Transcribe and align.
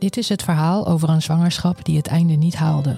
Dit 0.00 0.16
is 0.16 0.28
het 0.28 0.42
verhaal 0.42 0.86
over 0.86 1.08
een 1.08 1.22
zwangerschap 1.22 1.84
die 1.84 1.96
het 1.96 2.06
einde 2.06 2.34
niet 2.34 2.54
haalde. 2.56 2.96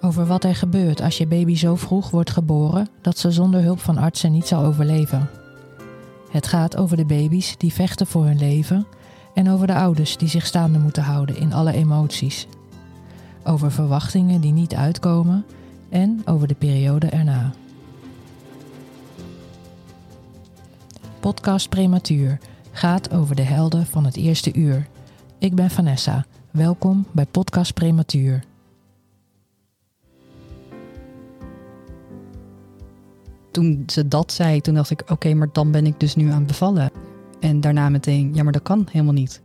Over 0.00 0.26
wat 0.26 0.44
er 0.44 0.54
gebeurt 0.54 1.00
als 1.00 1.18
je 1.18 1.26
baby 1.26 1.56
zo 1.56 1.76
vroeg 1.76 2.10
wordt 2.10 2.30
geboren 2.30 2.88
dat 3.00 3.18
ze 3.18 3.30
zonder 3.30 3.62
hulp 3.62 3.80
van 3.80 3.98
artsen 3.98 4.32
niet 4.32 4.46
zal 4.46 4.64
overleven. 4.64 5.30
Het 6.30 6.46
gaat 6.46 6.76
over 6.76 6.96
de 6.96 7.04
baby's 7.04 7.54
die 7.56 7.72
vechten 7.72 8.06
voor 8.06 8.24
hun 8.24 8.38
leven 8.38 8.86
en 9.34 9.50
over 9.50 9.66
de 9.66 9.74
ouders 9.74 10.16
die 10.16 10.28
zich 10.28 10.46
staande 10.46 10.78
moeten 10.78 11.02
houden 11.02 11.36
in 11.36 11.52
alle 11.52 11.72
emoties. 11.72 12.46
Over 13.44 13.72
verwachtingen 13.72 14.40
die 14.40 14.52
niet 14.52 14.74
uitkomen 14.74 15.44
en 15.88 16.22
over 16.24 16.48
de 16.48 16.54
periode 16.54 17.06
erna. 17.06 17.52
Podcast 21.20 21.68
Prematuur 21.68 22.38
gaat 22.72 23.12
over 23.12 23.34
de 23.36 23.42
helden 23.42 23.86
van 23.86 24.04
het 24.04 24.16
eerste 24.16 24.54
uur. 24.54 24.90
Ik 25.42 25.54
ben 25.54 25.70
Vanessa. 25.70 26.24
Welkom 26.50 27.06
bij 27.12 27.26
Podcast 27.26 27.74
Prematuur. 27.74 28.44
Toen 33.50 33.82
ze 33.86 34.08
dat 34.08 34.32
zei, 34.32 34.60
toen 34.60 34.74
dacht 34.74 34.90
ik: 34.90 35.02
oké, 35.10 35.34
maar 35.34 35.48
dan 35.52 35.70
ben 35.70 35.86
ik 35.86 36.00
dus 36.00 36.14
nu 36.14 36.30
aan 36.30 36.46
bevallen. 36.46 36.90
En 37.40 37.60
daarna 37.60 37.88
meteen: 37.88 38.34
ja, 38.34 38.42
maar 38.42 38.52
dat 38.52 38.62
kan 38.62 38.86
helemaal 38.90 39.12
niet. 39.12 39.42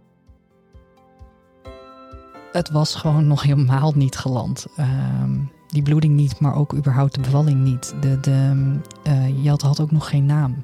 Het 2.52 2.70
was 2.70 2.96
gewoon 2.96 3.28
nog 3.28 3.44
helemaal 3.44 3.94
niet 3.96 4.18
geland. 4.18 4.66
Ehm, 4.76 5.40
die 5.68 5.82
bloeding 5.82 6.16
niet, 6.16 6.40
maar 6.40 6.56
ook 6.56 6.74
überhaupt 6.74 7.16
de 7.16 7.22
bevalling 7.22 7.64
niet. 7.64 7.96
De, 8.02 8.20
de, 8.20 8.76
uh, 9.08 9.44
Jelte 9.44 9.66
had 9.68 9.80
ook 9.80 9.92
nog 9.92 10.10
geen 10.10 10.26
naam. 10.26 10.56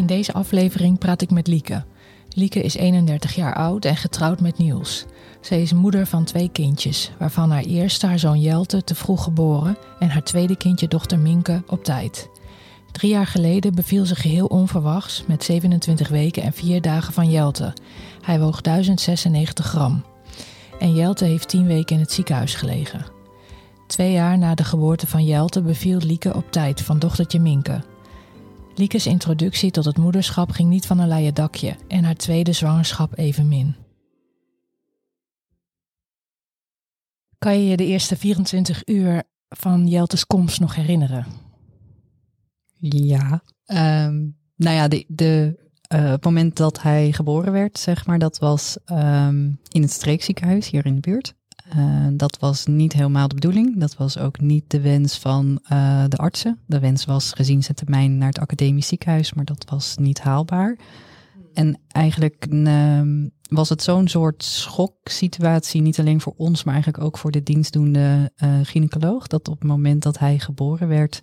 In 0.00 0.06
deze 0.06 0.32
aflevering 0.32 0.98
praat 0.98 1.22
ik 1.22 1.30
met 1.30 1.46
Lieke. 1.46 1.84
Lieke 2.28 2.62
is 2.62 2.74
31 2.74 3.34
jaar 3.34 3.54
oud 3.54 3.84
en 3.84 3.96
getrouwd 3.96 4.40
met 4.40 4.58
Niels. 4.58 5.04
Ze 5.40 5.60
is 5.60 5.72
moeder 5.72 6.06
van 6.06 6.24
twee 6.24 6.48
kindjes, 6.48 7.12
waarvan 7.18 7.50
haar 7.50 7.62
eerste, 7.62 8.06
haar 8.06 8.18
zoon 8.18 8.40
Jelte, 8.40 8.84
te 8.84 8.94
vroeg 8.94 9.22
geboren 9.22 9.76
en 9.98 10.08
haar 10.08 10.22
tweede 10.22 10.56
kindje, 10.56 10.88
dochter 10.88 11.18
Minke, 11.18 11.62
op 11.66 11.84
tijd. 11.84 12.28
Drie 12.92 13.10
jaar 13.10 13.26
geleden 13.26 13.74
beviel 13.74 14.06
ze 14.06 14.14
geheel 14.14 14.46
onverwachts 14.46 15.24
met 15.26 15.44
27 15.44 16.08
weken 16.08 16.42
en 16.42 16.52
4 16.52 16.80
dagen 16.80 17.12
van 17.12 17.30
Jelte. 17.30 17.72
Hij 18.22 18.40
woog 18.40 18.60
1096 18.60 19.66
gram. 19.66 20.04
En 20.78 20.94
Jelte 20.94 21.24
heeft 21.24 21.48
10 21.48 21.66
weken 21.66 21.96
in 21.96 22.02
het 22.02 22.12
ziekenhuis 22.12 22.54
gelegen. 22.54 23.04
Twee 23.86 24.12
jaar 24.12 24.38
na 24.38 24.54
de 24.54 24.64
geboorte 24.64 25.06
van 25.06 25.24
Jelte 25.24 25.62
beviel 25.62 25.98
Lieke 25.98 26.34
op 26.34 26.52
tijd 26.52 26.80
van 26.80 26.98
dochtertje 26.98 27.40
Minke. 27.40 27.80
Liekes 28.80 29.06
introductie 29.06 29.70
tot 29.70 29.84
het 29.84 29.96
moederschap 29.96 30.50
ging 30.50 30.68
niet 30.68 30.86
van 30.86 30.98
een 30.98 31.08
leien 31.08 31.34
dakje 31.34 31.76
en 31.88 32.04
haar 32.04 32.14
tweede 32.14 32.52
zwangerschap 32.52 33.18
evenmin. 33.18 33.74
Kan 37.38 37.58
je 37.58 37.68
je 37.68 37.76
de 37.76 37.86
eerste 37.86 38.16
24 38.16 38.86
uur 38.86 39.22
van 39.48 39.86
Jeltes 39.86 40.26
komst 40.26 40.60
nog 40.60 40.74
herinneren? 40.74 41.26
Ja, 42.78 43.42
um, 43.66 44.36
nou 44.56 44.76
ja, 44.76 44.88
de, 44.88 45.04
de, 45.08 45.58
uh, 45.94 46.10
het 46.10 46.24
moment 46.24 46.56
dat 46.56 46.82
hij 46.82 47.12
geboren 47.12 47.52
werd, 47.52 47.78
zeg 47.78 48.06
maar, 48.06 48.18
dat 48.18 48.38
was 48.38 48.78
um, 48.86 49.60
in 49.68 49.82
het 49.82 49.92
streekziekenhuis 49.92 50.70
hier 50.70 50.86
in 50.86 50.94
de 50.94 51.00
buurt. 51.00 51.34
Uh, 51.76 52.06
dat 52.12 52.38
was 52.38 52.66
niet 52.66 52.92
helemaal 52.92 53.28
de 53.28 53.34
bedoeling. 53.34 53.78
Dat 53.78 53.96
was 53.96 54.18
ook 54.18 54.40
niet 54.40 54.64
de 54.66 54.80
wens 54.80 55.18
van 55.18 55.60
uh, 55.72 56.04
de 56.08 56.16
artsen. 56.16 56.58
De 56.66 56.78
wens 56.78 57.04
was 57.04 57.32
gezien 57.32 57.62
zijn 57.62 57.76
termijn 57.76 58.18
naar 58.18 58.28
het 58.28 58.38
academisch 58.38 58.86
ziekenhuis, 58.86 59.32
maar 59.32 59.44
dat 59.44 59.64
was 59.68 59.96
niet 59.96 60.20
haalbaar. 60.20 60.78
En 61.54 61.80
eigenlijk 61.88 62.46
uh, 62.50 63.00
was 63.48 63.68
het 63.68 63.82
zo'n 63.82 64.08
soort 64.08 64.44
schoksituatie, 64.44 65.80
niet 65.80 65.98
alleen 65.98 66.20
voor 66.20 66.34
ons, 66.36 66.64
maar 66.64 66.74
eigenlijk 66.74 67.04
ook 67.04 67.18
voor 67.18 67.30
de 67.30 67.42
dienstdoende 67.42 68.32
uh, 68.44 68.58
gynaecoloog. 68.62 69.26
Dat 69.26 69.48
op 69.48 69.58
het 69.58 69.68
moment 69.68 70.02
dat 70.02 70.18
hij 70.18 70.38
geboren 70.38 70.88
werd, 70.88 71.20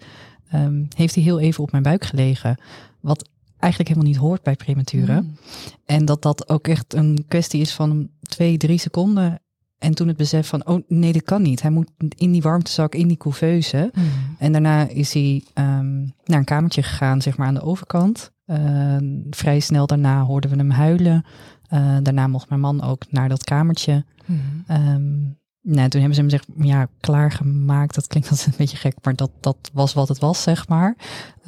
um, 0.53 0.87
heeft 0.95 1.15
hij 1.15 1.23
heel 1.23 1.39
even 1.39 1.63
op 1.63 1.71
mijn 1.71 1.83
buik 1.83 2.05
gelegen. 2.05 2.61
Wat 3.01 3.29
eigenlijk 3.57 3.91
helemaal 3.91 4.11
niet 4.11 4.21
hoort 4.21 4.43
bij 4.43 4.55
prematuren. 4.55 5.23
Mm. 5.23 5.37
En 5.85 6.05
dat 6.05 6.21
dat 6.21 6.49
ook 6.49 6.67
echt 6.67 6.93
een 6.93 7.25
kwestie 7.27 7.61
is 7.61 7.73
van 7.73 8.09
twee, 8.21 8.57
drie 8.57 8.77
seconden. 8.77 9.41
En 9.79 9.93
toen 9.93 10.07
het 10.07 10.17
besef 10.17 10.47
van, 10.47 10.67
oh 10.67 10.83
nee, 10.87 11.13
dat 11.13 11.23
kan 11.23 11.41
niet. 11.41 11.61
Hij 11.61 11.71
moet 11.71 11.89
in 12.15 12.31
die 12.31 12.41
warmtezak, 12.41 12.95
in 12.95 13.07
die 13.07 13.17
couveuse. 13.17 13.91
Mm. 13.93 14.03
En 14.37 14.51
daarna 14.51 14.87
is 14.87 15.13
hij 15.13 15.43
um, 15.53 16.13
naar 16.25 16.39
een 16.39 16.43
kamertje 16.43 16.83
gegaan, 16.83 17.21
zeg 17.21 17.37
maar 17.37 17.47
aan 17.47 17.53
de 17.53 17.61
overkant. 17.61 18.31
Uh, 18.45 18.97
vrij 19.29 19.59
snel 19.59 19.87
daarna 19.87 20.23
hoorden 20.23 20.49
we 20.49 20.55
hem 20.55 20.69
huilen. 20.69 21.25
Uh, 21.73 21.97
daarna 22.01 22.27
mocht 22.27 22.49
mijn 22.49 22.61
man 22.61 22.81
ook 22.81 23.11
naar 23.11 23.29
dat 23.29 23.43
kamertje. 23.43 24.05
Mm. 24.25 24.63
Um, 24.71 25.37
nou, 25.61 25.89
toen 25.89 25.99
hebben 26.01 26.13
ze 26.13 26.21
hem 26.21 26.29
zeg, 26.29 26.43
ja, 26.57 26.87
klaargemaakt. 26.99 27.95
Dat 27.95 28.07
klinkt 28.07 28.29
altijd 28.29 28.47
een 28.47 28.53
beetje 28.57 28.77
gek, 28.77 28.95
maar 29.01 29.15
dat, 29.15 29.31
dat 29.39 29.57
was 29.73 29.93
wat 29.93 30.07
het 30.07 30.19
was, 30.19 30.43
zeg 30.43 30.67
maar. 30.67 30.95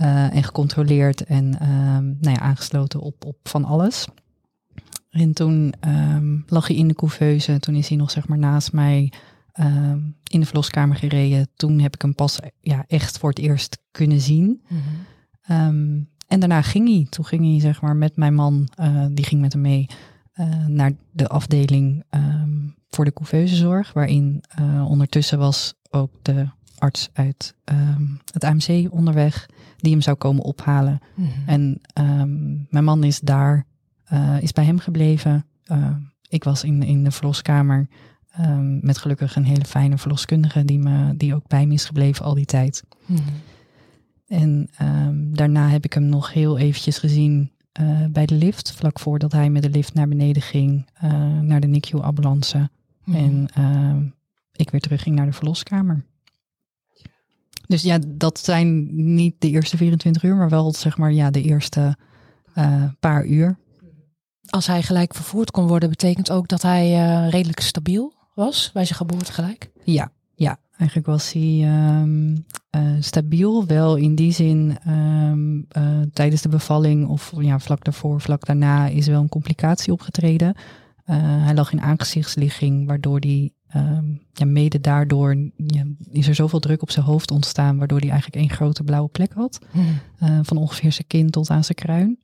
Uh, 0.01 0.35
en 0.35 0.43
gecontroleerd 0.43 1.23
en 1.23 1.45
um, 1.45 2.17
nou 2.19 2.35
ja, 2.35 2.39
aangesloten 2.39 2.99
op, 2.99 3.25
op 3.25 3.37
van 3.43 3.65
alles. 3.65 4.07
En 5.09 5.33
toen 5.33 5.73
um, 5.87 6.43
lag 6.47 6.67
hij 6.67 6.75
in 6.75 6.87
de 6.87 6.93
couveuse. 6.93 7.59
Toen 7.59 7.75
is 7.75 7.87
hij 7.87 7.97
nog 7.97 8.11
zeg 8.11 8.27
maar 8.27 8.37
naast 8.37 8.73
mij 8.73 9.11
um, 9.59 10.15
in 10.23 10.39
de 10.39 10.45
verloskamer 10.45 10.95
gereden. 10.95 11.47
Toen 11.55 11.79
heb 11.79 11.93
ik 11.95 12.01
hem 12.01 12.15
pas 12.15 12.39
ja, 12.61 12.83
echt 12.87 13.17
voor 13.17 13.29
het 13.29 13.39
eerst 13.39 13.77
kunnen 13.91 14.21
zien. 14.21 14.61
Mm 14.67 14.79
-hmm. 15.41 15.67
um, 15.67 16.09
en 16.27 16.39
daarna 16.39 16.61
ging 16.61 16.87
hij. 16.87 17.07
Toen 17.09 17.25
ging 17.25 17.45
hij 17.45 17.59
zeg 17.59 17.81
maar 17.81 17.95
met 17.95 18.15
mijn 18.15 18.33
man, 18.33 18.67
uh, 18.79 19.05
die 19.11 19.25
ging 19.25 19.41
met 19.41 19.53
hem 19.53 19.61
mee, 19.61 19.85
uh, 20.35 20.65
naar 20.65 20.91
de 21.11 21.27
afdeling 21.27 22.03
voor 22.89 23.05
de 23.05 23.13
couveusezorg. 23.13 23.93
Waarin 23.93 24.43
uh, 24.59 24.89
ondertussen 24.89 25.39
was 25.39 25.73
ook 25.89 26.11
de 26.21 26.47
arts 26.77 27.09
uit 27.13 27.55
het 28.31 28.43
AMC 28.43 28.87
onderweg. 28.89 29.45
Die 29.77 29.91
hem 29.91 30.01
zou 30.01 30.17
komen 30.17 30.43
ophalen. 30.43 30.99
Mm 31.15 31.25
-hmm. 31.25 31.43
En 31.45 31.81
mijn 32.69 32.83
man 32.83 33.03
is 33.03 33.19
daar 33.19 33.65
uh, 34.13 34.41
is 34.41 34.51
bij 34.51 34.65
hem 34.65 34.79
gebleven. 34.79 35.45
Uh, 35.71 35.95
ik 36.29 36.43
was 36.43 36.63
in, 36.63 36.83
in 36.83 37.03
de 37.03 37.11
verloskamer 37.11 37.87
um, 38.39 38.79
met 38.81 38.97
gelukkig 38.97 39.35
een 39.35 39.45
hele 39.45 39.65
fijne 39.65 39.97
verloskundige 39.97 40.65
die, 40.65 40.79
me, 40.79 41.17
die 41.17 41.35
ook 41.35 41.47
bij 41.47 41.65
me 41.65 41.73
is 41.73 41.85
gebleven 41.85 42.25
al 42.25 42.33
die 42.33 42.45
tijd. 42.45 42.83
Mm. 43.05 43.17
En 44.27 44.69
um, 44.81 45.35
daarna 45.35 45.69
heb 45.69 45.85
ik 45.85 45.93
hem 45.93 46.05
nog 46.05 46.33
heel 46.33 46.57
eventjes 46.57 46.97
gezien 46.97 47.51
uh, 47.81 48.05
bij 48.11 48.25
de 48.25 48.35
lift, 48.35 48.71
vlak 48.71 48.99
voordat 48.99 49.31
hij 49.31 49.49
met 49.49 49.63
de 49.63 49.69
lift 49.69 49.93
naar 49.93 50.07
beneden 50.07 50.41
ging, 50.41 50.87
naar 51.41 51.59
de 51.59 51.67
NICU-ambulance. 51.67 52.69
Mm. 53.03 53.15
En 53.15 54.13
ik 54.51 54.69
weer 54.69 54.81
terug 54.81 55.01
ging 55.01 55.15
naar 55.15 55.25
de 55.25 55.33
verloskamer. 55.33 56.05
Dus 57.67 57.81
ja, 57.81 57.99
dat 58.07 58.39
zijn 58.39 58.87
niet 59.13 59.35
de 59.39 59.49
eerste 59.49 59.77
24 59.77 60.23
uur, 60.23 60.35
maar 60.35 60.49
wel 60.49 60.73
zeg 60.73 60.97
maar 60.97 61.11
ja, 61.11 61.31
de 61.31 61.41
eerste 61.41 61.97
paar 62.99 63.25
uur 63.25 63.57
als 64.49 64.67
hij 64.67 64.81
gelijk 64.81 65.13
vervoerd 65.13 65.51
kon 65.51 65.67
worden, 65.67 65.89
betekent 65.89 66.31
ook 66.31 66.47
dat 66.47 66.61
hij 66.61 66.91
uh, 66.91 67.29
redelijk 67.29 67.59
stabiel 67.59 68.13
was 68.33 68.69
bij 68.73 68.85
zijn 68.85 68.97
geboorte 68.97 69.31
gelijk? 69.33 69.71
Ja, 69.83 70.11
ja. 70.35 70.57
Eigenlijk 70.77 71.09
was 71.09 71.33
hij 71.33 71.63
um, 72.01 72.45
uh, 72.75 72.81
stabiel, 72.99 73.65
wel 73.65 73.95
in 73.95 74.15
die 74.15 74.31
zin 74.31 74.77
um, 74.87 75.65
uh, 75.77 76.01
tijdens 76.13 76.41
de 76.41 76.49
bevalling 76.49 77.07
of 77.07 77.33
ja, 77.37 77.59
vlak 77.59 77.83
daarvoor, 77.83 78.21
vlak 78.21 78.45
daarna 78.45 78.87
is 78.87 79.07
wel 79.07 79.21
een 79.21 79.29
complicatie 79.29 79.93
opgetreden. 79.93 80.55
hij 81.05 81.53
lag 81.53 81.71
in 81.71 81.81
aangezichtsligging, 81.81 82.87
waardoor 82.87 83.19
hij 83.19 83.51
um, 83.75 84.21
ja, 84.33 84.45
mede 84.45 84.79
daardoor 84.79 85.35
ja, 85.55 85.83
is 86.09 86.27
er 86.27 86.35
zoveel 86.35 86.59
druk 86.59 86.81
op 86.81 86.91
zijn 86.91 87.05
hoofd 87.05 87.31
ontstaan, 87.31 87.77
waardoor 87.77 87.99
hij 87.99 88.09
eigenlijk 88.09 88.41
één 88.41 88.57
grote 88.57 88.83
blauwe 88.83 89.09
plek 89.09 89.33
had. 89.33 89.59
Hmm. 89.71 90.43
van 90.43 90.57
ongeveer 90.57 90.91
zijn 90.91 91.07
kin 91.07 91.29
tot 91.29 91.49
aan 91.49 91.63
zijn 91.63 91.77
kruin. 91.77 92.19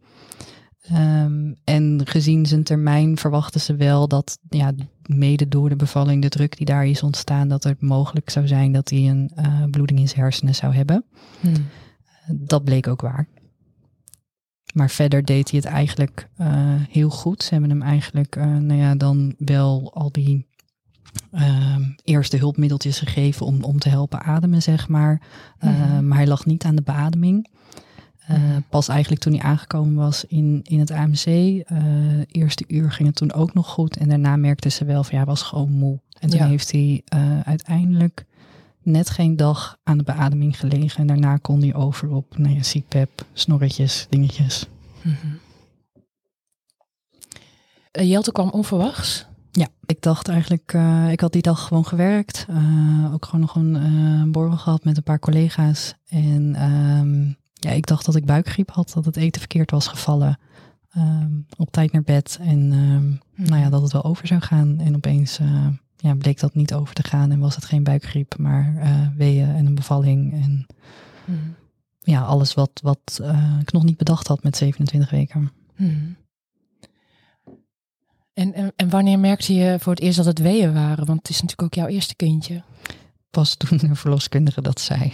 Um, 0.91 1.55
en 1.63 2.01
gezien 2.03 2.45
zijn 2.45 2.63
termijn 2.63 3.17
verwachten 3.17 3.61
ze 3.61 3.75
wel 3.75 4.07
dat, 4.07 4.39
ja, 4.49 4.71
mede 5.05 5.47
door 5.47 5.69
de 5.69 5.75
bevalling, 5.75 6.21
de 6.21 6.29
druk 6.29 6.57
die 6.57 6.65
daar 6.65 6.85
is 6.85 7.03
ontstaan, 7.03 7.47
dat 7.47 7.63
het 7.63 7.81
mogelijk 7.81 8.29
zou 8.29 8.47
zijn 8.47 8.71
dat 8.71 8.89
hij 8.89 9.09
een 9.09 9.31
uh, 9.39 9.63
bloeding 9.71 9.99
in 9.99 10.07
zijn 10.07 10.21
hersenen 10.21 10.55
zou 10.55 10.73
hebben. 10.73 11.05
Hmm. 11.39 11.67
Dat 12.31 12.63
bleek 12.63 12.87
ook 12.87 13.01
waar. 13.01 13.27
Maar 14.73 14.89
verder 14.89 15.25
deed 15.25 15.51
hij 15.51 15.59
het 15.59 15.69
eigenlijk 15.69 16.29
uh, 16.37 16.47
heel 16.89 17.09
goed. 17.09 17.43
Ze 17.43 17.51
hebben 17.53 17.69
hem 17.69 17.81
eigenlijk, 17.81 18.35
uh, 18.35 18.45
nou 18.45 18.79
ja, 18.79 18.95
dan 18.95 19.35
wel 19.37 19.91
al 19.93 20.11
die 20.11 20.47
uh, 21.33 21.77
eerste 22.03 22.37
hulpmiddeltjes 22.37 22.99
gegeven 22.99 23.45
om, 23.45 23.63
om 23.63 23.79
te 23.79 23.89
helpen 23.89 24.21
ademen, 24.21 24.61
zeg 24.61 24.87
maar. 24.87 25.21
Mm. 25.59 26.07
Maar 26.07 26.17
hij 26.17 26.27
lag 26.27 26.45
niet 26.45 26.63
aan 26.63 26.75
de 26.75 26.81
beademing. 26.81 27.49
Uh, 28.31 28.37
pas 28.69 28.87
eigenlijk 28.87 29.21
toen 29.21 29.33
hij 29.33 29.41
aangekomen 29.41 29.95
was 29.95 30.25
in, 30.25 30.59
in 30.63 30.79
het 30.79 30.91
AMC, 30.91 31.25
uh, 31.25 31.63
eerste 32.31 32.63
uur 32.67 32.91
ging 32.91 33.07
het 33.07 33.17
toen 33.17 33.33
ook 33.33 33.53
nog 33.53 33.67
goed. 33.67 33.97
En 33.97 34.09
daarna 34.09 34.35
merkte 34.35 34.69
ze 34.69 34.85
wel 34.85 35.03
van 35.03 35.11
ja, 35.11 35.17
hij 35.17 35.25
was 35.25 35.41
gewoon 35.41 35.71
moe. 35.71 35.99
En 36.19 36.29
toen 36.29 36.39
ja. 36.39 36.47
heeft 36.47 36.71
hij 36.71 37.01
uh, 37.15 37.39
uiteindelijk 37.39 38.25
net 38.81 39.09
geen 39.09 39.35
dag 39.35 39.77
aan 39.83 39.97
de 39.97 40.03
beademing 40.03 40.59
gelegen. 40.59 40.99
En 40.99 41.07
daarna 41.07 41.37
kon 41.37 41.59
hij 41.61 41.73
over 41.73 42.09
op 42.09 42.37
nou 42.37 42.55
ja, 42.55 42.61
CPAP, 42.61 43.25
snorretjes, 43.33 44.07
dingetjes. 44.09 44.67
Mm 45.01 45.15
-hmm. 45.21 45.39
Jelte 48.05 48.31
kwam 48.31 48.49
onverwachts. 48.49 49.25
Ja, 49.51 49.67
ik 49.85 50.01
dacht 50.01 50.27
eigenlijk, 50.27 50.73
uh, 50.75 51.11
ik 51.11 51.19
had 51.19 51.33
die 51.33 51.41
dag 51.41 51.67
gewoon 51.67 51.85
gewerkt. 51.85 52.45
Uh, 52.49 53.13
ook 53.13 53.25
gewoon 53.25 53.41
nog 53.41 53.55
een 53.55 53.75
uh, 53.75 54.31
borrel 54.31 54.57
gehad 54.57 54.83
met 54.83 54.97
een 54.97 55.03
paar 55.03 55.19
collega's. 55.19 55.93
En 56.07 56.63
um, 56.71 57.37
ja, 57.65 57.71
ik 57.71 57.85
dacht 57.85 58.05
dat 58.05 58.15
ik 58.15 58.25
buikgriep 58.25 58.71
had, 58.71 58.91
dat 58.93 59.05
het 59.05 59.17
eten 59.17 59.39
verkeerd 59.39 59.71
was 59.71 59.87
gevallen. 59.87 60.39
Um, 60.97 61.45
op 61.57 61.71
tijd 61.71 61.91
naar 61.91 62.03
bed 62.03 62.37
en 62.41 62.71
um, 62.71 63.19
nou 63.35 63.61
ja, 63.61 63.69
dat 63.69 63.81
het 63.81 63.91
wel 63.91 64.03
over 64.03 64.27
zou 64.27 64.41
gaan. 64.41 64.79
En 64.79 64.95
opeens 64.95 65.39
ja, 65.95 66.15
bleek 66.15 66.39
dat 66.39 66.55
niet 66.55 66.73
over 66.73 66.95
te 66.95 67.03
gaan 67.03 67.31
en 67.31 67.39
was 67.39 67.55
het 67.55 67.65
geen 67.65 67.83
buikgriep, 67.83 68.37
maar 68.37 68.73
weeën 69.17 69.55
en 69.55 69.65
een 69.65 69.75
bevalling. 69.75 70.33
En 70.33 70.65
mm. 71.25 71.55
ja, 71.99 72.21
alles 72.21 72.53
wat, 72.53 72.79
wat 72.83 73.21
ik 73.61 73.71
nog 73.71 73.83
niet 73.83 73.97
bedacht 73.97 74.27
had 74.27 74.43
met 74.43 74.57
27 74.57 75.09
weken. 75.09 75.51
Mm. 75.75 76.15
En, 78.33 78.53
en, 78.53 78.73
en, 78.75 78.89
wanneer 78.89 79.19
merkte 79.19 79.53
je 79.53 79.77
voor 79.79 79.93
het 79.93 80.01
eerst 80.01 80.17
dat 80.17 80.25
het 80.25 80.39
weeën 80.39 80.73
waren? 80.73 81.05
Want 81.05 81.19
het 81.19 81.29
is 81.29 81.41
natuurlijk 81.41 81.61
ook 81.61 81.73
jouw 81.73 81.87
eerste 81.87 82.15
kindje. 82.15 82.63
Pas 83.29 83.55
toen 83.55 83.77
de 83.77 83.95
verloskundige 83.95 84.61
dat 84.61 84.79
zei. 84.79 85.13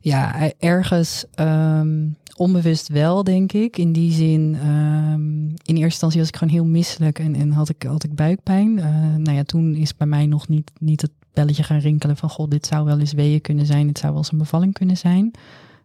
Ja, 0.00 0.50
ergens 0.58 1.24
um, 1.40 2.16
onbewust 2.36 2.88
wel, 2.88 3.24
denk 3.24 3.52
ik. 3.52 3.78
In 3.78 3.92
die 3.92 4.12
zin, 4.12 4.56
um, 4.66 5.48
in 5.48 5.54
eerste 5.64 5.84
instantie 5.84 6.18
was 6.18 6.28
ik 6.28 6.36
gewoon 6.36 6.54
heel 6.54 6.64
misselijk 6.64 7.18
en, 7.18 7.34
en 7.34 7.50
had, 7.50 7.68
ik, 7.68 7.82
had 7.82 8.04
ik 8.04 8.14
buikpijn. 8.14 8.78
Uh, 8.78 8.84
nou 9.16 9.32
ja, 9.32 9.42
toen 9.42 9.74
is 9.74 9.96
bij 9.96 10.06
mij 10.06 10.26
nog 10.26 10.48
niet, 10.48 10.70
niet 10.78 11.00
het 11.00 11.12
belletje 11.32 11.62
gaan 11.62 11.78
rinkelen 11.78 12.16
van... 12.16 12.30
god, 12.30 12.50
dit 12.50 12.66
zou 12.66 12.84
wel 12.84 12.98
eens 12.98 13.12
weeën 13.12 13.40
kunnen 13.40 13.66
zijn, 13.66 13.86
dit 13.86 13.98
zou 13.98 14.12
wel 14.12 14.22
eens 14.22 14.32
een 14.32 14.38
bevalling 14.38 14.72
kunnen 14.72 14.96
zijn... 14.96 15.30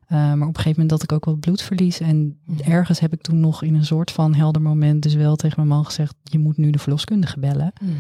Uh, 0.06 0.12
maar 0.12 0.34
op 0.34 0.56
een 0.56 0.62
gegeven 0.62 0.72
moment 0.72 0.90
dat 0.90 1.04
ik 1.04 1.12
ook 1.12 1.26
wel 1.26 1.36
bloedverlies. 1.36 2.00
En 2.00 2.38
mhm. 2.46 2.72
ergens 2.72 3.00
heb 3.00 3.14
ik 3.14 3.22
toen 3.22 3.40
nog 3.40 3.64
in 3.64 3.76
een 3.76 3.86
soort 3.86 4.12
van 4.12 4.34
helder 4.34 4.62
moment 4.62 5.04
dus 5.04 5.14
wel 5.14 5.36
tegen 5.36 5.56
mijn 5.58 5.70
man 5.70 5.86
gezegd, 5.86 6.16
je 6.24 6.40
moet 6.40 6.58
nu 6.58 6.70
de 6.70 6.80
verloskundige 6.80 7.40
bellen. 7.40 7.74
Mm. 7.82 7.96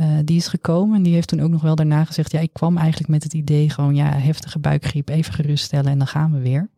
Uh, 0.00 0.06
die 0.24 0.36
is 0.36 0.46
gekomen 0.46 0.96
en 0.96 1.02
die 1.02 1.12
heeft 1.12 1.28
toen 1.28 1.40
ook 1.40 1.50
nog 1.50 1.62
wel 1.62 1.74
daarna 1.74 2.04
gezegd, 2.04 2.32
ja, 2.32 2.40
ik 2.40 2.52
kwam 2.52 2.76
eigenlijk 2.76 3.08
met 3.08 3.22
het 3.22 3.34
idee 3.34 3.70
gewoon, 3.70 3.94
ja, 3.94 4.12
heftige 4.12 4.58
buikgriep, 4.58 5.08
even 5.08 5.32
geruststellen 5.32 5.90
en 5.90 5.98
dan 5.98 6.06
gaan 6.06 6.32
we 6.32 6.38
weer. 6.38 6.68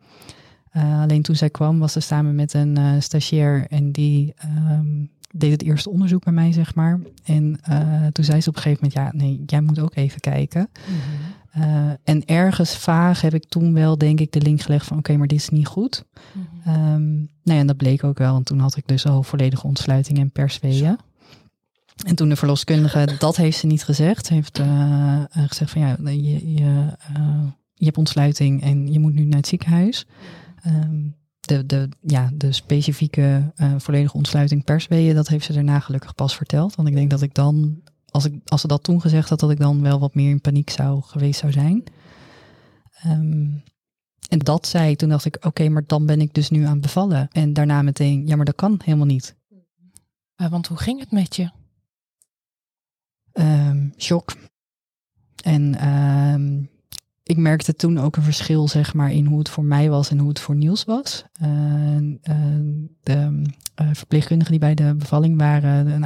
Uh, 0.76 1.00
alleen 1.00 1.22
toen 1.22 1.36
zij 1.36 1.50
kwam 1.50 1.78
was 1.78 1.92
ze 1.92 2.00
samen 2.00 2.34
met 2.34 2.54
een 2.54 3.02
stagiair 3.02 3.66
en 3.68 3.92
die 3.92 4.34
um, 4.70 5.10
deed 5.30 5.50
het 5.50 5.62
eerste 5.62 5.90
onderzoek 5.90 6.24
bij 6.24 6.32
mij, 6.32 6.52
zeg 6.52 6.74
maar. 6.74 7.00
En 7.24 7.60
toen 8.12 8.24
zei 8.24 8.40
ze 8.40 8.48
op 8.48 8.56
een 8.56 8.62
gegeven 8.62 8.88
moment, 8.88 8.92
ja, 8.92 9.24
nee, 9.24 9.42
jij 9.46 9.60
moet 9.60 9.80
ook 9.80 9.94
even 9.94 10.20
kijken. 10.20 10.70
Mm 10.88 10.94
uh, 11.58 11.90
en 12.04 12.24
ergens 12.24 12.76
vaag 12.76 13.20
heb 13.20 13.34
ik 13.34 13.44
toen 13.44 13.74
wel, 13.74 13.98
denk 13.98 14.20
ik, 14.20 14.32
de 14.32 14.40
link 14.40 14.60
gelegd 14.60 14.86
van 14.86 14.98
oké, 14.98 15.16
maar 15.16 15.26
dit 15.26 15.38
is 15.38 15.48
niet 15.48 15.66
goed. 15.66 16.04
Mm 16.32 16.46
-hmm. 16.62 16.94
um, 16.94 17.14
nou 17.14 17.56
ja, 17.56 17.58
en 17.58 17.66
dat 17.66 17.76
bleek 17.76 18.04
ook 18.04 18.18
wel, 18.18 18.32
want 18.32 18.46
toen 18.46 18.58
had 18.58 18.76
ik 18.76 18.86
dus 18.86 19.06
al 19.06 19.22
volledige 19.22 19.66
ontsluiting 19.66 20.18
en 20.18 20.30
persweeën. 20.30 20.98
En 22.06 22.14
toen 22.14 22.28
de 22.28 22.36
verloskundige, 22.36 23.16
dat 23.18 23.36
heeft 23.36 23.58
ze 23.58 23.66
niet 23.66 23.84
gezegd. 23.84 24.26
Ze 24.26 24.34
heeft 24.34 24.58
uh, 24.58 25.22
gezegd 25.32 25.70
van 25.70 25.80
ja, 25.80 25.96
je, 26.04 26.52
je, 26.54 26.96
uh, 27.16 27.46
je 27.74 27.84
hebt 27.84 27.98
ontsluiting 27.98 28.62
en 28.62 28.92
je 28.92 28.98
moet 28.98 29.14
nu 29.14 29.24
naar 29.24 29.38
het 29.38 29.46
ziekenhuis. 29.46 30.06
Um, 30.66 31.16
de, 31.40 31.66
de, 31.66 31.88
ja, 32.00 32.30
de 32.34 32.52
specifieke 32.52 33.52
volledige 33.76 34.16
ontsluiting 34.16 34.64
persweeën, 34.64 35.14
dat 35.14 35.28
heeft 35.28 35.44
ze 35.44 35.52
daarna 35.52 35.80
gelukkig 35.80 36.14
pas 36.14 36.36
verteld. 36.36 36.74
Want 36.74 36.88
ik 36.88 36.94
denk 36.94 37.10
dat 37.10 37.22
ik 37.22 37.34
dan 37.34 37.82
als, 38.10 38.24
ik, 38.24 38.34
als 38.44 38.60
ze 38.60 38.66
dat 38.66 38.82
toen 38.82 39.00
gezegd 39.00 39.28
had, 39.28 39.40
dat 39.40 39.50
ik 39.50 39.58
dan 39.58 39.82
wel 39.82 39.98
wat 39.98 40.14
meer 40.14 40.30
in 40.30 40.40
paniek 40.40 40.70
zou 40.70 41.02
geweest 41.02 41.40
zou 41.40 41.52
zijn. 41.52 41.84
Um, 43.06 43.62
en 44.28 44.38
dat 44.38 44.66
zei, 44.66 44.96
toen 44.96 45.08
dacht 45.08 45.24
ik, 45.24 45.44
oké, 45.46 45.68
maar 45.68 45.84
dan 45.86 46.06
ben 46.06 46.20
ik 46.20 46.34
dus 46.34 46.50
nu 46.50 46.64
aan 46.64 46.80
bevallen. 46.80 47.28
En 47.32 47.52
daarna 47.52 47.82
meteen, 47.82 48.26
ja, 48.26 48.36
maar 48.36 48.44
dat 48.44 48.54
kan 48.54 48.80
helemaal 48.84 49.06
niet. 49.06 49.36
Want 50.50 50.66
hoe 50.66 50.78
ging 50.78 51.00
het 51.00 51.10
met 51.10 51.36
je? 51.36 51.50
Um, 53.34 53.92
shock. 53.96 54.34
En 55.44 55.88
um, 55.88 56.70
ik 57.22 57.36
merkte 57.36 57.74
toen 57.74 57.98
ook 57.98 58.16
een 58.16 58.22
verschil, 58.22 58.68
zeg 58.68 58.94
maar, 58.94 59.12
in 59.12 59.26
hoe 59.26 59.38
het 59.38 59.48
voor 59.48 59.64
mij 59.64 59.90
was 59.90 60.10
en 60.10 60.18
hoe 60.18 60.28
het 60.28 60.40
voor 60.40 60.56
Niels 60.56 60.84
was. 60.84 61.24
Uh, 61.42 61.48
de 63.02 63.42
uh, 63.82 63.88
verpleegkundigen 63.92 64.50
die 64.50 64.60
bij 64.60 64.74
de 64.74 64.94
bevalling 64.94 65.38
waren, 65.38 66.02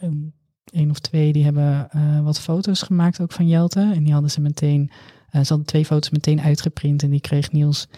een, 0.00 0.34
één 0.64 0.90
of 0.90 0.98
twee, 0.98 1.32
die 1.32 1.44
hebben 1.44 1.88
uh, 1.96 2.20
wat 2.20 2.40
foto's 2.40 2.82
gemaakt 2.82 3.20
ook 3.20 3.32
van 3.32 3.48
Jelte. 3.48 3.90
En 3.94 4.04
die 4.04 4.12
hadden 4.12 4.30
ze 4.30 4.40
meteen, 4.40 4.90
uh, 4.90 5.42
ze 5.42 5.48
hadden 5.48 5.66
twee 5.66 5.84
foto's 5.84 6.10
meteen 6.10 6.40
uitgeprint 6.40 7.02
en 7.02 7.10
die 7.10 7.20
kreeg 7.20 7.52
Niels 7.52 7.88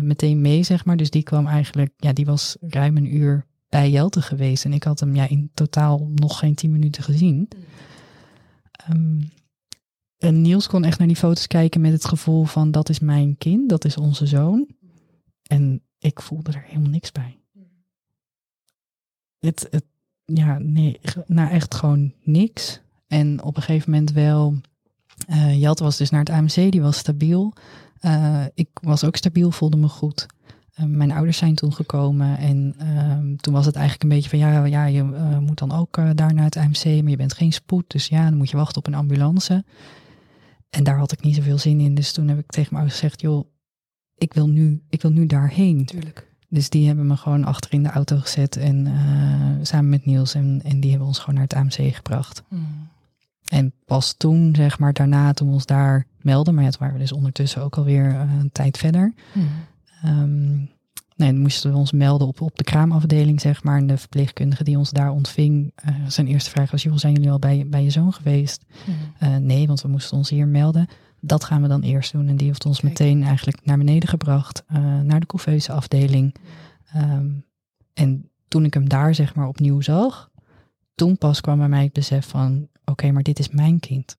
meteen 0.00 0.40
mee, 0.40 0.62
zeg 0.62 0.84
maar. 0.84 0.96
Dus 0.96 1.10
die 1.10 1.22
kwam 1.22 1.46
eigenlijk, 1.46 1.92
ja, 1.96 2.12
die 2.12 2.26
was 2.26 2.56
ruim 2.60 2.96
een 2.96 3.16
uur 3.16 3.46
bij 3.76 3.90
Jelte 3.90 4.22
geweest. 4.22 4.64
En 4.64 4.72
ik 4.72 4.82
had 4.82 5.00
hem 5.00 5.14
ja, 5.14 5.28
in 5.28 5.50
totaal 5.54 6.08
nog 6.14 6.38
geen 6.38 6.54
tien 6.54 6.70
minuten 6.70 7.02
gezien. 7.02 7.48
Um, 8.90 9.30
en 10.18 10.42
Niels 10.42 10.66
kon 10.66 10.84
echt 10.84 10.98
naar 10.98 11.06
die 11.06 11.16
foto's 11.16 11.46
kijken 11.46 11.80
met 11.80 11.92
het 11.92 12.04
gevoel 12.04 12.44
van 12.44 12.70
dat 12.70 12.88
is 12.88 12.98
mijn 12.98 13.38
kind, 13.38 13.68
dat 13.68 13.84
is 13.84 13.96
onze 13.96 14.26
zoon. 14.26 14.68
En 15.42 15.82
ik 15.98 16.20
voelde 16.20 16.52
er 16.52 16.64
helemaal 16.66 16.90
niks 16.90 17.12
bij. 17.12 17.38
Het, 19.38 19.66
het, 19.70 19.84
ja, 20.24 20.58
nee, 20.58 21.00
nou 21.26 21.50
echt 21.50 21.74
gewoon 21.74 22.12
niks. 22.22 22.80
En 23.06 23.42
op 23.42 23.56
een 23.56 23.62
gegeven 23.62 23.90
moment 23.90 24.12
wel, 24.12 24.54
uh, 25.28 25.72
was 25.72 25.96
dus 25.96 26.10
naar 26.10 26.20
het 26.20 26.30
AMC, 26.30 26.72
die 26.72 26.82
was 26.82 26.98
stabiel. 26.98 27.52
Uh, 28.00 28.44
ik 28.54 28.68
was 28.80 29.04
ook 29.04 29.16
stabiel, 29.16 29.50
voelde 29.50 29.76
me 29.76 29.88
goed. 29.88 30.26
Uh, 30.80 30.86
mijn 30.86 31.12
ouders 31.12 31.38
zijn 31.38 31.54
toen 31.54 31.72
gekomen 31.72 32.38
en 32.38 32.74
ehm, 32.78 33.36
toen 33.36 33.54
was 33.54 33.66
het 33.66 33.74
eigenlijk 33.74 34.04
een 34.04 34.16
beetje 34.16 34.30
van 34.30 34.38
ja, 34.38 34.64
ja 34.64 34.84
je 34.84 35.02
moet 35.40 35.58
dan 35.58 35.72
ook 35.72 36.16
daar 36.16 36.34
naar 36.34 36.44
het 36.44 36.56
AMC, 36.56 36.84
maar 36.84 37.10
je 37.10 37.16
bent 37.16 37.34
geen 37.34 37.52
spoed, 37.52 37.90
dus 37.90 38.06
ja, 38.06 38.28
dan 38.28 38.36
moet 38.36 38.50
je 38.50 38.56
wachten 38.56 38.78
op 38.78 38.86
een 38.86 38.94
ambulance. 38.94 39.64
En 40.70 40.84
daar 40.84 40.98
had 40.98 41.12
ik 41.12 41.22
niet 41.22 41.34
zoveel 41.34 41.58
zin 41.58 41.80
in, 41.80 41.94
dus 41.94 42.12
toen 42.12 42.28
heb 42.28 42.38
ik 42.38 42.50
tegen 42.50 42.68
mijn 42.72 42.82
ouders 42.82 43.00
gezegd, 43.00 43.20
joh, 43.20 43.46
ik 44.14 44.34
wil 44.34 44.48
nu, 44.48 44.82
ik 44.88 45.02
wil 45.02 45.10
nu 45.10 45.26
daarheen. 45.26 45.84
Tuurlijk. 45.84 46.34
Dus 46.48 46.68
die 46.68 46.86
hebben 46.86 47.06
me 47.06 47.16
gewoon 47.16 47.44
achter 47.44 47.72
in 47.72 47.82
de 47.82 47.90
auto 47.90 48.16
gezet 48.18 48.56
en 48.56 48.86
uh, 48.86 49.64
samen 49.64 49.88
met 49.88 50.06
Niels 50.06 50.34
en, 50.34 50.60
en 50.64 50.80
die 50.80 50.90
hebben 50.90 51.08
ons 51.08 51.18
gewoon 51.18 51.34
naar 51.34 51.44
het 51.44 51.54
AMC 51.54 51.94
gebracht. 51.94 52.42
Mm. 52.48 52.88
En 53.46 53.72
pas 53.84 54.14
toen, 54.16 54.54
zeg 54.54 54.78
maar, 54.78 54.92
daarna 54.92 55.32
toen 55.32 55.48
we 55.48 55.54
ons 55.54 55.66
daar 55.66 56.06
melden, 56.20 56.54
maar 56.54 56.64
ja, 56.64 56.70
toen 56.70 56.80
waren 56.80 56.94
we 56.94 57.00
dus 57.00 57.12
ondertussen 57.12 57.62
ook 57.62 57.76
alweer 57.76 58.14
een 58.14 58.50
tijd 58.52 58.78
verder. 58.78 59.14
Mm. 59.32 59.48
Um, 60.04 60.70
nee, 61.16 61.32
dan 61.32 61.40
moesten 61.40 61.70
we 61.70 61.76
ons 61.76 61.92
melden 61.92 62.26
op, 62.26 62.40
op 62.40 62.56
de 62.56 62.64
kraamafdeling, 62.64 63.40
zeg 63.40 63.62
maar. 63.62 63.78
En 63.78 63.86
de 63.86 63.96
verpleegkundige 63.96 64.64
die 64.64 64.78
ons 64.78 64.90
daar 64.90 65.10
ontving, 65.10 65.72
uh, 65.88 65.94
zijn 66.08 66.26
eerste 66.26 66.50
vraag 66.50 66.70
was, 66.70 66.82
joh, 66.82 66.96
zijn 66.96 67.12
jullie 67.12 67.30
al 67.30 67.38
bij, 67.38 67.66
bij 67.68 67.82
je 67.82 67.90
zoon 67.90 68.12
geweest? 68.12 68.64
Mm. 69.20 69.46
nee, 69.46 69.66
want 69.66 69.82
we 69.82 69.88
moesten 69.88 70.16
ons 70.16 70.30
hier 70.30 70.46
melden 70.46 70.88
dat 71.20 71.44
gaan 71.44 71.62
we 71.62 71.68
dan 71.68 71.82
eerst 71.82 72.12
doen. 72.12 72.28
En 72.28 72.36
die 72.36 72.46
heeft 72.46 72.66
ons 72.66 72.80
meteen 72.80 73.22
eigenlijk 73.22 73.64
naar 73.64 73.78
beneden 73.78 74.08
gebracht, 74.08 74.64
uh, 74.72 75.00
naar 75.00 75.20
de 75.20 75.26
couveuse 75.26 75.72
afdeling. 75.72 76.34
Um, 76.96 77.44
en 77.92 78.30
toen 78.48 78.64
ik 78.64 78.74
hem 78.74 78.88
daar 78.88 79.14
zeg 79.14 79.34
maar 79.34 79.48
opnieuw 79.48 79.80
zag, 79.80 80.30
toen 80.94 81.18
pas 81.18 81.40
kwam 81.40 81.58
bij 81.58 81.68
mij 81.68 81.82
het 81.82 81.92
besef 81.92 82.28
van, 82.28 82.68
oké, 82.80 82.90
okay, 82.90 83.10
maar 83.10 83.22
dit 83.22 83.38
is 83.38 83.48
mijn 83.48 83.80
kind. 83.80 84.16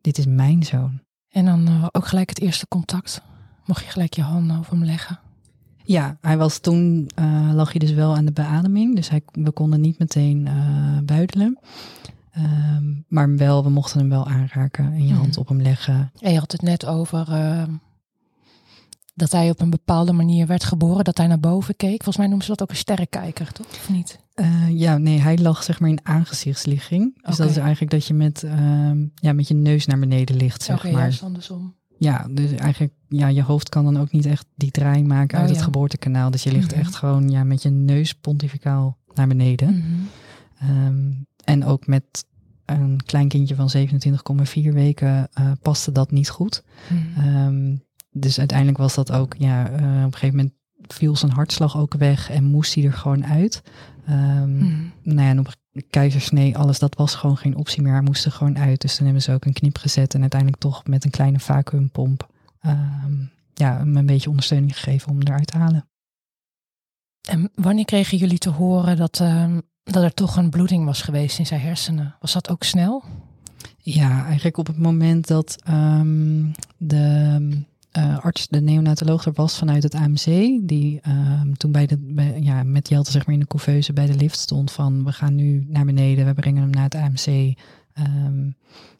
Dit 0.00 0.18
is 0.18 0.26
mijn 0.26 0.62
zoon. 0.62 1.00
En 1.28 1.44
dan 1.44 1.88
ook 1.92 2.06
gelijk 2.06 2.28
het 2.28 2.40
eerste 2.40 2.68
contact. 2.68 3.22
Mocht 3.64 3.84
je 3.84 3.90
gelijk 3.90 4.14
je 4.14 4.22
handen 4.22 4.58
over 4.58 4.72
hem 4.72 4.84
leggen? 4.84 5.20
Ja, 5.84 6.16
hij 6.20 6.36
was 6.36 6.58
toen, 6.58 7.10
uh, 7.18 7.50
lag 7.52 7.70
hij 7.70 7.78
dus 7.78 7.92
wel 7.92 8.16
aan 8.16 8.24
de 8.24 8.32
beademing. 8.32 8.96
Dus 8.96 9.08
hij, 9.08 9.22
we 9.32 9.50
konden 9.50 9.80
niet 9.80 9.98
meteen 9.98 10.46
uh, 10.46 10.98
buidelen. 11.04 11.58
Um, 12.38 13.04
maar 13.08 13.36
wel, 13.36 13.64
we 13.64 13.70
mochten 13.70 13.98
hem 13.98 14.08
wel 14.08 14.26
aanraken 14.26 14.92
en 14.92 15.06
je 15.06 15.14
hand 15.14 15.30
mhm. 15.30 15.40
op 15.40 15.48
hem 15.48 15.62
leggen. 15.62 16.12
En 16.18 16.32
je 16.32 16.38
had 16.38 16.52
het 16.52 16.62
net 16.62 16.86
over 16.86 17.28
uh, 17.30 17.62
dat 19.14 19.32
hij 19.32 19.50
op 19.50 19.60
een 19.60 19.70
bepaalde 19.70 20.12
manier 20.12 20.46
werd 20.46 20.64
geboren, 20.64 21.04
dat 21.04 21.16
hij 21.16 21.26
naar 21.26 21.40
boven 21.40 21.76
keek. 21.76 22.02
Volgens 22.02 22.16
mij 22.16 22.26
noemen 22.26 22.44
ze 22.44 22.50
dat 22.50 22.62
ook 22.62 22.70
een 22.70 22.76
sterrenkijker, 22.76 23.52
toch? 23.52 23.66
Of 23.66 23.88
niet? 23.88 24.18
Uh, 24.34 24.78
ja, 24.78 24.98
nee, 24.98 25.18
hij 25.18 25.38
lag 25.38 25.62
zeg 25.62 25.80
maar 25.80 25.90
in 25.90 26.06
aangezichtsligging. 26.06 27.14
Dus 27.14 27.22
okay. 27.22 27.36
dat 27.36 27.56
is 27.56 27.56
eigenlijk 27.56 27.90
dat 27.90 28.06
je 28.06 28.14
met, 28.14 28.42
uh, 28.42 28.52
ja, 29.14 29.32
met 29.32 29.48
je 29.48 29.54
neus 29.54 29.86
naar 29.86 29.98
beneden 29.98 30.36
ligt, 30.36 30.62
zeg 30.62 30.78
okay, 30.78 30.92
maar. 30.92 31.10
Ja, 31.10 31.16
andersom. 31.22 31.74
Ja, 32.02 32.26
dus 32.30 32.52
eigenlijk, 32.52 32.92
ja, 33.08 33.28
je 33.28 33.42
hoofd 33.42 33.68
kan 33.68 33.84
dan 33.84 33.98
ook 33.98 34.12
niet 34.12 34.26
echt 34.26 34.46
die 34.54 34.70
draai 34.70 35.04
maken 35.04 35.38
uit 35.38 35.48
oh, 35.48 35.54
het 35.54 35.64
geboortekanaal. 35.64 36.30
Dus 36.30 36.42
je 36.42 36.52
ligt 36.52 36.70
mm 36.70 36.72
-hmm. 36.72 36.80
echt 36.80 36.94
gewoon 36.94 37.30
ja, 37.30 37.44
met 37.44 37.62
je 37.62 37.70
neus 37.70 38.14
pontificaal 38.14 38.98
naar 39.14 39.26
beneden. 39.26 39.68
Mm 39.68 40.08
-hmm. 40.58 40.86
um, 40.86 41.26
en 41.44 41.64
ook 41.64 41.86
met 41.86 42.24
een 42.64 43.00
klein 43.04 43.28
kindje 43.28 43.54
van 43.54 43.72
27,4 43.76 44.72
weken 44.72 45.28
uh, 45.40 45.52
paste 45.62 45.92
dat 45.92 46.10
niet 46.10 46.30
goed. 46.30 46.64
Mm. 46.88 47.26
Um, 47.26 47.84
dus 48.10 48.38
uiteindelijk 48.38 48.78
was 48.78 48.94
dat 48.94 49.12
ook, 49.12 49.34
ja, 49.38 49.70
uh, 49.70 49.74
op 49.76 49.80
een 49.82 50.12
gegeven 50.12 50.36
moment 50.36 50.54
viel 50.86 51.16
zijn 51.16 51.32
hartslag 51.32 51.76
ook 51.76 51.94
weg 51.94 52.30
en 52.30 52.44
moest 52.44 52.74
hij 52.74 52.84
er 52.84 52.92
gewoon 52.92 53.26
uit. 53.26 53.62
Um, 54.10 54.56
mm. 54.56 54.92
Nou 55.02 55.20
ja, 55.20 55.28
en 55.28 55.38
op 55.38 55.54
keizersnee, 55.90 56.56
alles, 56.56 56.78
dat 56.78 56.94
was 56.94 57.14
gewoon 57.14 57.36
geen 57.36 57.56
optie 57.56 57.82
meer. 57.82 57.92
Hij 57.92 58.02
moest 58.02 58.24
er 58.24 58.32
gewoon 58.32 58.58
uit. 58.58 58.80
Dus 58.80 58.96
toen 58.96 59.04
hebben 59.04 59.22
ze 59.22 59.32
ook 59.32 59.44
een 59.44 59.52
knip 59.52 59.78
gezet 59.78 60.14
en 60.14 60.20
uiteindelijk 60.20 60.60
toch 60.60 60.86
met 60.86 61.04
een 61.04 61.10
kleine 61.10 61.40
vacuümpomp 61.40 62.26
um, 62.66 63.30
ja, 63.54 63.76
hem 63.76 63.96
een 63.96 64.06
beetje 64.06 64.28
ondersteuning 64.28 64.78
gegeven 64.78 65.10
om 65.10 65.22
eruit 65.22 65.46
te 65.46 65.58
halen. 65.58 65.86
En 67.28 67.50
wanneer 67.54 67.84
kregen 67.84 68.18
jullie 68.18 68.38
te 68.38 68.50
horen 68.50 68.96
dat, 68.96 69.20
uh, 69.22 69.56
dat 69.82 70.02
er 70.02 70.14
toch 70.14 70.36
een 70.36 70.50
bloeding 70.50 70.84
was 70.84 71.02
geweest 71.02 71.38
in 71.38 71.46
zijn 71.46 71.60
hersenen. 71.60 72.16
Was 72.20 72.32
dat 72.32 72.50
ook 72.50 72.64
snel? 72.64 73.04
Ja, 73.78 74.24
eigenlijk 74.24 74.56
op 74.56 74.66
het 74.66 74.78
moment 74.78 75.26
dat 75.26 75.56
ehm, 75.64 76.44
de 76.76 77.64
uh, 77.98 78.18
arts, 78.18 78.48
de 78.48 78.60
neonatoloog 78.60 79.24
er 79.24 79.32
was 79.32 79.58
vanuit 79.58 79.82
het 79.82 79.94
AMC, 79.94 80.24
die 80.62 81.00
um, 81.08 81.56
toen 81.56 81.72
bij 81.72 81.86
de, 81.86 81.98
bij, 81.98 82.40
ja, 82.40 82.62
met 82.62 82.88
Jelte 82.88 83.10
zeg 83.10 83.26
maar 83.26 83.34
in 83.34 83.40
de 83.40 83.46
couveuse 83.46 83.92
bij 83.92 84.06
de 84.06 84.14
lift 84.14 84.38
stond 84.38 84.72
van 84.72 85.04
we 85.04 85.12
gaan 85.12 85.34
nu 85.34 85.66
naar 85.68 85.84
beneden, 85.84 86.26
we 86.26 86.34
brengen 86.34 86.62
hem 86.62 86.70
naar 86.70 86.84
het 86.84 86.94
AMC. 86.94 87.26
Um, 87.26 87.54
ehm, 87.92 88.50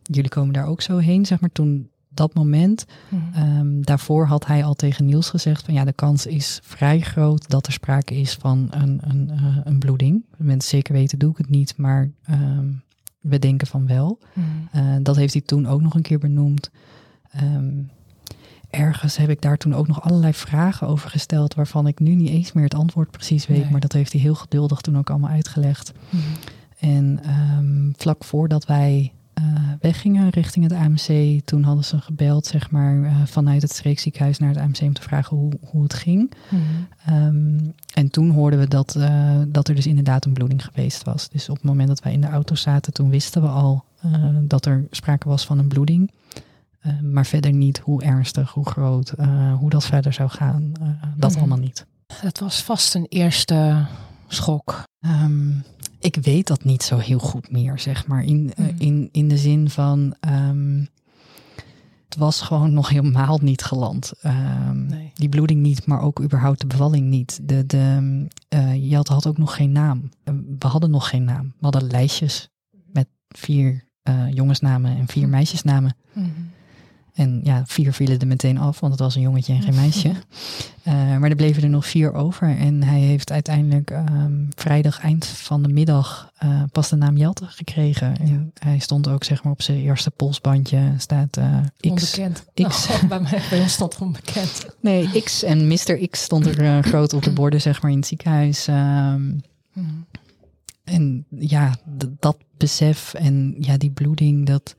jullie 0.03 0.31
komen 0.31 0.53
daar 0.53 0.67
ook 0.67 0.81
zo 0.81 0.99
heen, 0.99 1.27
zeg 1.27 1.41
maar. 1.41 1.53
Toen 1.53 1.91
dat 2.09 2.35
moment, 2.35 2.85
mm. 3.09 3.85
daarvoor 3.85 4.27
had 4.27 4.47
hij 4.47 4.65
al 4.65 4.75
tegen 4.75 5.05
Niels 5.05 5.31
gezegd 5.31 5.65
van 5.65 5.75
ja, 5.75 5.85
de 5.85 5.93
kans 5.93 6.27
is 6.27 6.61
vrij 6.63 7.01
groot 7.01 7.51
dat 7.51 7.67
er 7.67 7.73
sprake 7.73 8.15
is 8.15 8.35
van 8.35 8.67
een, 8.71 9.01
een, 9.03 9.31
uh, 9.33 9.57
een 9.65 9.79
bloeding. 9.79 10.25
Mensen 10.37 10.71
zeker 10.71 10.95
weten 10.95 11.19
doe 11.19 11.31
ik 11.31 11.37
het 11.37 11.49
niet, 11.49 11.77
maar 11.77 12.11
we 13.21 13.39
denken 13.39 13.67
van 13.67 13.87
wel. 13.87 14.19
Uh, 14.75 14.97
dat 15.03 15.17
heeft 15.17 15.33
hij 15.33 15.43
toen 15.43 15.67
ook 15.67 15.81
nog 15.81 15.95
een 15.95 16.03
keer 16.03 16.19
benoemd. 16.19 16.71
Um, 17.43 17.91
ergens 18.73 19.17
heb 19.17 19.29
ik 19.29 19.41
daar 19.41 19.57
toen 19.57 19.75
ook 19.75 19.89
nog 19.89 20.03
allerlei 20.03 20.33
vragen 20.33 20.87
over 20.87 21.11
gesteld, 21.11 21.55
waarvan 21.55 21.87
ik 21.87 22.01
nu 22.01 22.15
niet 22.15 22.29
eens 22.29 22.53
meer 22.53 22.65
het 22.65 22.75
antwoord 22.75 23.11
precies 23.11 23.47
weet. 23.47 23.71
Maar 23.71 23.81
dat 23.81 23.93
heeft 23.93 24.13
hij 24.13 24.21
heel 24.21 24.35
geduldig 24.35 24.81
toen 24.81 24.99
ook 24.99 25.11
allemaal 25.11 25.31
uitgelegd. 25.31 25.93
Mhm. 26.11 26.23
En 26.79 27.21
um, 27.59 27.93
vlak 27.97 28.25
voordat 28.25 28.67
wij 28.67 29.13
uh, 29.41 29.45
weggingen 29.81 30.31
richting 30.31 30.65
het 30.65 30.73
AMC, 30.73 31.41
toen 31.45 31.63
hadden 31.63 31.85
ze 31.85 32.01
gebeld, 32.01 32.47
zeg 32.47 32.71
maar, 32.71 32.95
uh, 32.95 33.17
vanuit 33.25 33.63
het 33.63 33.73
streekziekenhuis 33.73 34.39
naar 34.39 34.49
het 34.49 34.59
AMC 34.59 34.81
om 34.81 34.93
te 34.93 35.03
vragen 35.03 35.37
hoe, 35.37 35.53
hoe 35.61 35.83
het 35.83 35.95
ging. 35.95 36.33
Mhm. 36.51 37.17
Um, 37.17 37.75
en 37.95 38.11
toen 38.11 38.31
hoorden 38.31 38.59
we 38.59 38.69
dat, 38.69 38.95
uh, 38.99 39.41
dat 39.49 39.69
er 39.69 39.75
dus 39.75 39.87
inderdaad 39.87 40.25
een 40.25 40.33
bloeding 40.33 40.65
geweest 40.65 41.05
was. 41.05 41.29
Dus 41.29 41.49
op 41.49 41.57
het 41.57 41.65
moment 41.65 41.89
dat 41.89 42.03
wij 42.03 42.13
in 42.13 42.21
de 42.21 42.27
auto 42.27 42.55
zaten, 42.55 42.93
toen 42.93 43.11
wisten 43.11 43.43
we 43.43 43.49
al 43.49 43.85
dat 44.41 44.67
er 44.67 44.87
sprake 44.91 45.29
was 45.29 45.47
van 45.47 45.59
een 45.59 45.69
bloeding. 45.69 46.11
Uh, 46.87 47.01
maar 47.01 47.27
verder 47.27 47.53
niet 47.53 47.79
hoe 47.79 48.03
ernstig, 48.03 48.51
hoe 48.51 48.69
groot, 48.69 49.13
uh, 49.19 49.55
hoe 49.55 49.71
dat 49.71 49.85
verder 49.85 50.13
zou 50.13 50.29
gaan. 50.29 50.73
Uh, 50.83 50.89
dat 51.17 51.33
mm. 51.33 51.39
allemaal 51.39 51.59
niet. 51.59 51.87
Het 52.13 52.41
was 52.41 52.63
vast 52.63 52.95
een 52.95 53.07
eerste 53.09 53.87
schok. 54.29 54.83
Um, 55.01 55.65
ik 55.99 56.17
weet 56.17 56.47
dat 56.47 56.65
niet 56.65 56.83
zo 56.83 56.99
heel 56.99 57.19
goed 57.19 57.51
meer, 57.51 57.79
zeg 57.79 58.07
maar. 58.07 58.25
In, 58.25 58.53
mm. 58.57 58.75
in, 58.79 59.09
in 59.13 59.29
de 59.29 59.39
zin 59.39 59.71
van. 59.71 60.15
Um, 60.29 60.89
het 62.05 62.21
was 62.21 62.41
gewoon 62.41 62.73
nog 62.73 62.89
helemaal 62.89 63.39
niet 63.43 63.63
geland. 63.63 64.13
Um, 64.25 64.87
nee. 64.87 65.11
Die 65.15 65.29
bloeding 65.29 65.63
niet, 65.63 65.87
maar 65.87 66.01
ook 66.01 66.23
überhaupt 66.23 66.61
de 66.61 66.67
bevalling 66.67 67.07
niet. 67.07 67.41
De, 67.43 67.67
de, 67.67 68.27
Jelte 68.81 69.13
had 69.13 69.27
ook 69.27 69.39
nog 69.39 69.57
geen 69.57 69.73
naam. 69.73 70.11
We 70.59 70.67
hadden 70.67 70.91
nog 70.91 71.09
geen 71.09 71.25
naam. 71.25 71.45
We 71.45 71.65
hadden 71.65 71.87
lijstjes 71.87 72.49
met 72.93 73.09
vier 73.29 73.85
jongensnamen 74.31 74.97
en 74.97 75.07
vier 75.07 75.29
meisjesnamen. 75.29 75.97
Mm. 76.13 76.51
En 77.15 77.41
ja, 77.43 77.63
vier 77.67 77.93
vielen 77.93 78.19
er 78.19 78.27
meteen 78.27 78.59
af, 78.59 78.81
want 78.81 78.93
het 78.93 79.03
was 79.03 79.15
een 79.15 79.23
jongetje 79.23 79.53
en 79.53 79.63
geen 79.63 79.75
meisje. 79.75 80.09
Uh, 80.09 81.17
maar 81.19 81.31
er 81.31 81.37
bleven 81.37 81.63
er 81.63 81.69
nog 81.69 81.87
vier 81.87 82.13
over. 82.13 82.57
En 82.57 82.83
hij 82.83 83.01
heeft 83.01 83.33
uiteindelijk 83.33 83.91
um, 83.91 84.49
vrijdag 84.55 85.01
eind 85.01 85.27
van 85.27 85.63
de 85.63 85.69
middag 85.69 86.33
uh, 86.45 86.63
pas 86.73 86.89
de 86.89 86.97
naam 86.97 87.17
Jelte 87.17 87.47
gekregen. 87.47 88.17
En 88.21 88.53
hij 88.59 88.79
stond 88.79 89.09
ook 89.09 89.25
zeg 89.25 89.43
maar 89.43 89.53
op 89.53 89.63
zijn 89.63 89.79
eerste 89.79 90.11
polsbandje. 90.11 90.95
Staat 90.99 91.37
uh, 91.37 91.59
X. 91.77 91.89
Onbekend. 91.89 92.45
X. 92.69 92.89
Oh, 92.89 93.05
bij, 93.05 93.21
mij, 93.21 93.43
bij 93.51 93.61
ons 93.61 93.73
stond 93.73 93.99
onbekend. 93.99 94.67
Nee, 94.81 95.23
X 95.23 95.43
en 95.43 95.69
Mr. 95.69 96.09
X 96.11 96.23
stond 96.23 96.47
er 96.47 96.83
groot 96.83 97.13
op 97.13 97.23
de 97.23 97.33
borden 97.33 97.61
zeg 97.61 97.83
maar 97.83 97.91
in 97.91 97.97
het 97.97 98.07
ziekenhuis. 98.07 98.67
Um, 98.67 99.43
mm. 99.73 100.07
En 100.85 101.27
ja, 101.39 101.75
dat 102.19 102.37
besef 102.57 103.15
en 103.15 103.55
ja, 103.59 103.77
die 103.77 103.91
bloeding, 103.91 104.47
dat 104.47 104.77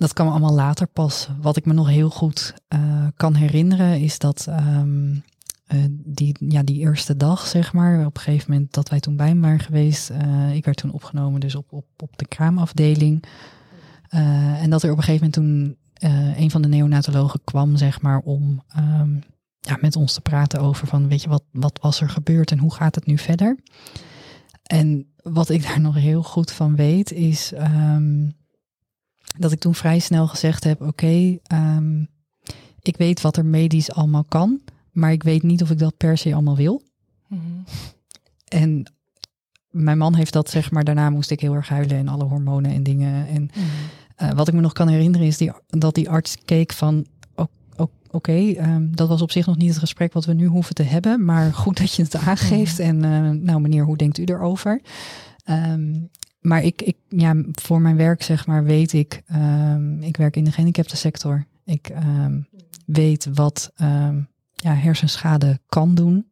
dat 0.00 0.12
kwam 0.12 0.28
allemaal 0.28 0.54
later 0.54 0.86
pas. 0.86 1.28
Wat 1.40 1.56
ik 1.56 1.64
me 1.64 1.72
nog 1.72 1.88
heel 1.88 2.10
goed 2.10 2.54
uh, 2.68 3.06
kan 3.16 3.34
herinneren 3.34 4.00
is 4.00 4.18
dat 4.18 4.46
um, 4.48 5.22
uh, 5.72 5.84
die, 5.90 6.36
ja, 6.38 6.62
die 6.62 6.78
eerste 6.78 7.16
dag, 7.16 7.46
zeg 7.46 7.72
maar, 7.72 8.06
op 8.06 8.16
een 8.16 8.22
gegeven 8.22 8.52
moment 8.52 8.72
dat 8.72 8.88
wij 8.88 9.00
toen 9.00 9.16
bij 9.16 9.28
hem 9.28 9.40
waren 9.40 9.60
geweest. 9.60 10.10
Uh, 10.10 10.54
ik 10.54 10.64
werd 10.64 10.76
toen 10.76 10.92
opgenomen 10.92 11.40
dus 11.40 11.54
op, 11.54 11.72
op, 11.72 11.84
op 11.96 12.18
de 12.18 12.26
kraamafdeling. 12.26 13.24
en 14.08 14.70
dat 14.70 14.82
er 14.82 14.90
op 14.90 14.96
een 14.96 15.02
gegeven 15.02 15.30
moment 15.32 15.32
toen 15.32 15.76
een 16.42 16.50
van 16.50 16.62
de 16.62 16.68
neonatologen 16.68 17.40
kwam, 17.44 17.76
zeg 17.76 18.00
maar, 18.00 18.18
om 18.18 18.62
um, 18.78 19.22
ja, 19.60 19.78
met 19.80 19.96
ons 19.96 20.14
te 20.14 20.20
praten 20.20 20.60
over 20.60 20.86
van, 20.86 21.08
weet 21.08 21.22
je, 21.22 21.28
wat, 21.28 21.44
wat 21.52 21.78
was 21.82 22.00
er 22.00 22.08
gebeurd 22.08 22.50
en 22.50 22.58
hoe 22.58 22.74
gaat 22.74 22.94
het 22.94 23.06
nu 23.06 23.18
verder? 23.18 23.58
En 24.62 25.12
wat 25.22 25.48
ik 25.48 25.62
daar 25.62 25.80
nog 25.80 25.94
heel 25.94 26.22
goed 26.22 26.52
van 26.52 26.76
weet 26.76 27.12
is... 27.12 27.52
Um, 27.52 28.38
dat 29.40 29.52
ik 29.52 29.58
toen 29.58 29.74
vrij 29.74 29.98
snel 29.98 30.28
gezegd 30.28 30.64
heb: 30.64 30.80
Oké, 30.80 31.38
um, 31.52 32.08
ik 32.82 32.96
weet 32.96 33.20
wat 33.20 33.36
er 33.36 33.44
medisch 33.44 33.92
allemaal 33.92 34.24
kan, 34.24 34.60
maar 34.92 35.12
ik 35.12 35.22
weet 35.22 35.42
niet 35.42 35.62
of 35.62 35.70
ik 35.70 35.78
dat 35.78 35.96
per 35.96 36.18
se 36.18 36.32
allemaal 36.32 36.56
wil. 36.56 36.82
Mhm. 37.26 37.40
En 38.48 38.92
mijn 39.70 39.98
man 39.98 40.14
heeft 40.14 40.32
dat, 40.32 40.50
zeg 40.50 40.70
maar, 40.70 40.84
daarna 40.84 41.10
moest 41.10 41.30
ik 41.30 41.40
heel 41.40 41.54
erg 41.54 41.68
huilen 41.68 41.96
en 41.96 42.08
alle 42.08 42.24
hormonen 42.24 42.70
en 42.70 42.82
dingen. 42.82 43.26
En 43.26 43.50
mhm. 43.54 44.30
uh, 44.30 44.36
wat 44.36 44.48
ik 44.48 44.54
me 44.54 44.60
nog 44.60 44.72
kan 44.72 44.88
herinneren 44.88 45.26
is 45.26 45.36
die, 45.36 45.52
dat 45.66 45.94
die 45.94 46.10
arts 46.10 46.36
keek 46.44 46.72
van. 46.72 47.06
Oké, 48.12 48.30
okay, 48.30 48.48
um, 48.48 48.56
ehm, 48.56 48.86
dat 48.90 49.08
was 49.08 49.22
op 49.22 49.30
zich 49.30 49.46
nog 49.46 49.56
niet 49.56 49.68
het 49.68 49.78
gesprek 49.78 50.12
wat 50.12 50.24
we 50.24 50.32
nu 50.32 50.46
hoeven 50.46 50.74
te 50.74 50.82
hebben, 50.82 51.24
maar 51.24 51.54
goed 51.54 51.76
dat 51.76 51.94
je 51.94 52.02
het 52.02 52.16
aangeeft. 52.16 52.78
Mhm. 52.78 52.88
En 52.88 53.24
uh, 53.24 53.42
nou, 53.42 53.60
meneer, 53.60 53.84
hoe 53.84 53.96
denkt 53.96 54.18
u 54.18 54.24
erover? 54.24 54.80
Um, 55.44 56.10
maar 56.40 56.62
ik, 56.62 56.82
ik, 56.82 56.96
ja, 57.08 57.34
voor 57.52 57.80
mijn 57.80 57.96
werk, 57.96 58.22
zeg 58.22 58.46
maar, 58.46 58.64
weet 58.64 58.92
ik, 58.92 59.22
um, 59.32 60.02
ik 60.02 60.16
werk 60.16 60.36
in 60.36 60.44
de 60.44 60.50
gehandicaptensector. 60.50 61.46
Ik 61.64 61.88
um, 61.88 62.48
weet 62.86 63.28
wat 63.34 63.72
um, 63.80 64.28
ja, 64.54 64.74
hersenschade 64.74 65.60
kan 65.66 65.94
doen. 65.94 66.30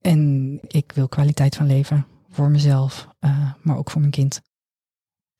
En 0.00 0.60
ik 0.68 0.92
wil 0.94 1.08
kwaliteit 1.08 1.56
van 1.56 1.66
leven 1.66 2.06
voor 2.30 2.50
mezelf, 2.50 3.08
uh, 3.20 3.52
maar 3.62 3.76
ook 3.76 3.90
voor 3.90 4.00
mijn 4.00 4.12
kind. 4.12 4.40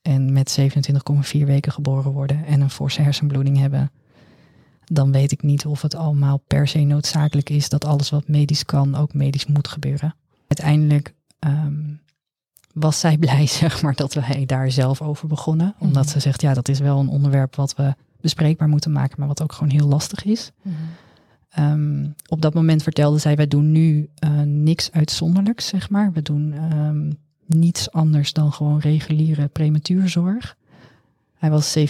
En 0.02 0.33
met 0.33 0.59
27,4 0.61 1.40
weken 1.45 1.73
geboren 1.73 2.12
worden 2.12 2.45
en 2.45 2.61
een 2.61 2.71
forse 2.71 3.02
hersenbloeding 3.02 3.59
hebben, 3.59 3.90
dan 4.85 5.12
weet 5.12 5.33
ik 5.33 5.42
niet 5.42 5.66
of 5.66 5.83
het 5.83 5.95
allemaal 5.95 6.38
per 6.47 6.68
se 6.68 6.78
noodzakelijk 6.78 7.50
is 7.50 7.68
dat 7.68 7.85
alles 7.85 8.11
wat 8.11 8.28
medisch 8.28 8.64
kan 8.64 8.95
ook 8.95 9.14
medisch 9.14 9.47
moet 9.47 9.68
gebeuren. 9.68 10.14
Uiteindelijk 10.47 11.14
was 12.72 13.00
zij 13.00 13.18
blij, 13.26 13.46
zeg 13.46 13.82
maar, 13.82 13.94
dat 13.94 14.14
wij 14.14 14.46
daar 14.46 14.70
zelf 14.70 15.02
over 15.02 15.28
begonnen. 15.28 15.75
Omdat 15.78 16.04
mhm. 16.04 16.12
ze 16.12 16.20
zegt, 16.20 16.40
ja, 16.40 16.54
dat 16.54 16.68
is 16.68 16.78
wel 16.78 16.98
een 16.98 17.08
onderwerp 17.08 17.56
wat 17.56 17.75
we 17.75 17.94
bespreekbaar 18.20 18.68
moeten 18.68 18.92
maken, 18.92 19.14
maar 19.18 19.28
wat 19.28 19.42
ook 19.42 19.52
gewoon 19.52 19.72
heel 19.72 19.87
lastig 19.87 20.25
is. 20.25 20.50
Mhm. 20.62 20.75
Ehm, 21.48 22.06
op 22.26 22.42
dat 22.42 22.54
moment 22.54 22.82
vertelde 22.82 23.18
zij, 23.18 23.37
wij 23.37 23.48
doen 23.48 23.72
nu 23.72 24.08
uh, 24.25 24.40
niks 24.40 24.92
uitzonderlijks, 24.92 25.66
zeg 25.66 25.90
maar. 25.90 26.12
We 26.12 26.22
doen 26.22 26.72
um, 26.72 27.18
niets 27.46 27.92
anders 27.92 28.32
dan 28.32 28.52
gewoon 28.52 28.78
reguliere 28.78 29.48
prematuurzorg. 29.48 30.56
Hij 31.34 31.50
was 31.50 31.78
27,4 31.78 31.84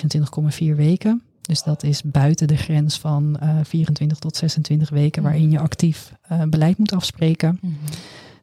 weken. 0.74 1.22
Dus 1.40 1.62
dat 1.62 1.82
is 1.82 2.02
buiten 2.02 2.48
de 2.48 2.56
grens 2.56 2.98
van 2.98 3.36
uh, 3.42 3.58
eh, 3.58 3.64
24 3.64 4.18
tot 4.18 4.36
26 4.36 4.90
weken, 4.90 5.22
mhm. 5.22 5.30
waarin 5.30 5.50
je 5.50 5.58
actief 5.58 6.12
uh, 6.32 6.42
beleid 6.42 6.78
moet 6.78 6.92
afspreken. 6.92 7.58
Mm 7.60 7.76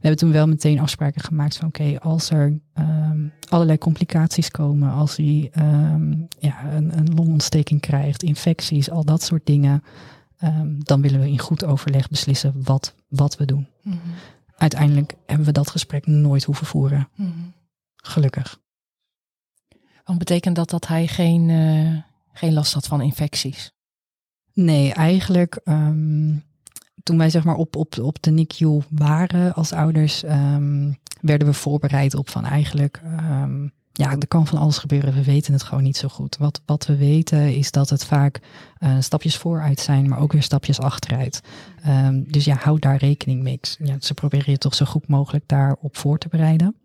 hebben 0.05 0.17
toen 0.17 0.31
wel 0.31 0.47
meteen 0.47 0.79
afspraken 0.79 1.21
gemaakt 1.21 1.57
van 1.57 1.67
oké, 1.67 1.99
als 1.99 2.29
er 2.29 2.59
um, 2.73 3.33
allerlei 3.49 3.77
complicaties 3.77 4.51
komen, 4.51 4.91
als 4.91 5.15
hij 5.17 5.51
um, 5.57 6.27
ja, 6.39 6.73
een, 6.73 6.97
een, 6.97 7.13
longontsteking 7.13 7.81
krijgt, 7.81 8.23
infecties, 8.23 8.89
al 8.89 9.05
dat 9.05 9.23
soort 9.23 9.45
dingen, 9.45 9.83
um, 10.43 10.83
dan 10.83 11.01
willen 11.01 11.19
we 11.19 11.29
in 11.29 11.39
goed 11.39 11.65
overleg 11.65 12.07
beslissen 12.09 12.53
wat, 12.63 12.95
wat 13.07 13.37
we 13.37 13.45
doen. 13.45 13.67
Mm 13.81 13.91
-hmm. 13.91 14.13
Uiteindelijk 14.57 15.13
hebben 15.25 15.45
we 15.45 15.51
dat 15.51 15.69
gesprek 15.69 16.07
nooit 16.07 16.43
hoeven 16.43 16.65
voeren. 16.65 17.09
Mm 17.15 17.31
-hmm. 17.31 17.53
Gelukkig. 17.95 18.59
Wat 20.03 20.17
betekent 20.17 20.55
dat 20.55 20.69
dat 20.69 20.87
hij 20.87 21.07
geen, 21.07 21.49
uh, 21.49 22.01
geen 22.33 22.53
last 22.53 22.73
had 22.73 22.87
van 22.87 23.01
infecties? 23.01 23.71
Nee, 24.53 24.93
eigenlijk 24.93 25.59
toen 27.05 27.17
wij 27.17 27.29
zeg 27.29 27.43
maar 27.43 27.55
op, 27.55 27.75
op, 27.75 27.99
op 27.99 28.21
de 28.21 28.31
NICU 28.31 28.79
waren 28.89 29.53
als 29.53 29.71
ouders, 29.71 30.23
um, 30.23 30.97
werden 31.21 31.47
we 31.47 31.53
voorbereid 31.53 32.15
op 32.15 32.29
van 32.29 32.45
eigenlijk, 32.45 33.01
um, 33.19 33.71
ja, 33.91 34.11
er 34.11 34.27
kan 34.27 34.47
van 34.47 34.57
alles 34.57 34.77
gebeuren. 34.77 35.13
We 35.13 35.23
weten 35.23 35.53
het 35.53 35.63
gewoon 35.63 35.83
niet 35.83 35.97
zo 35.97 36.07
goed. 36.07 36.37
Wat, 36.37 36.61
wat 36.65 36.85
we 36.85 36.95
weten 36.95 37.55
is 37.55 37.71
dat 37.71 37.89
het 37.89 38.05
vaak 38.05 38.39
uh, 38.79 38.95
stapjes 38.99 39.37
vooruit 39.37 39.79
zijn, 39.79 40.09
maar 40.09 40.19
ook 40.19 40.31
weer 40.31 40.43
stapjes 40.43 40.79
achteruit. 40.79 41.41
Um, 41.87 42.31
dus 42.31 42.45
ja, 42.45 42.55
houd 42.55 42.81
daar 42.81 42.97
rekening 42.97 43.41
mee. 43.41 43.59
Ja, 43.83 43.95
ze 43.99 44.13
proberen 44.13 44.51
je 44.51 44.57
toch 44.57 44.75
zo 44.75 44.85
goed 44.85 45.07
mogelijk 45.07 45.43
daarop 45.47 45.97
voor 45.97 46.17
te 46.17 46.27
bereiden. 46.27 46.75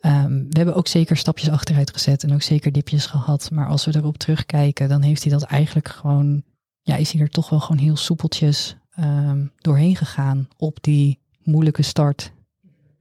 We 0.00 0.56
hebben 0.56 0.74
ook 0.74 0.88
zeker 0.88 1.16
stapjes 1.16 1.50
achteruit 1.50 1.92
gezet 1.92 2.22
en 2.22 2.34
ook 2.34 2.42
zeker 2.42 2.72
dipjes 2.72 3.06
gehad. 3.06 3.50
Maar 3.50 3.68
als 3.68 3.84
we 3.84 3.96
erop 3.96 4.18
terugkijken, 4.18 4.88
dan 4.88 5.02
heeft 5.02 5.22
hij 5.22 5.32
dat 5.32 5.42
eigenlijk 5.42 5.88
gewoon, 5.88 6.42
ja, 6.82 6.96
is 6.96 7.12
hij 7.12 7.20
er 7.20 7.28
toch 7.28 7.50
wel 7.50 7.60
gewoon 7.60 7.82
heel 7.82 7.96
soepeltjes 7.96 8.76
um, 9.00 9.52
doorheen 9.58 9.96
gegaan 9.96 10.48
op 10.56 10.78
die 10.80 11.18
moeilijke 11.42 11.82
start 11.82 12.32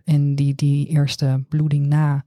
En 0.04 0.36
die, 0.36 0.56
die 0.56 0.88
eerste 0.88 1.44
bloeding 1.50 1.88
na. 1.88 2.24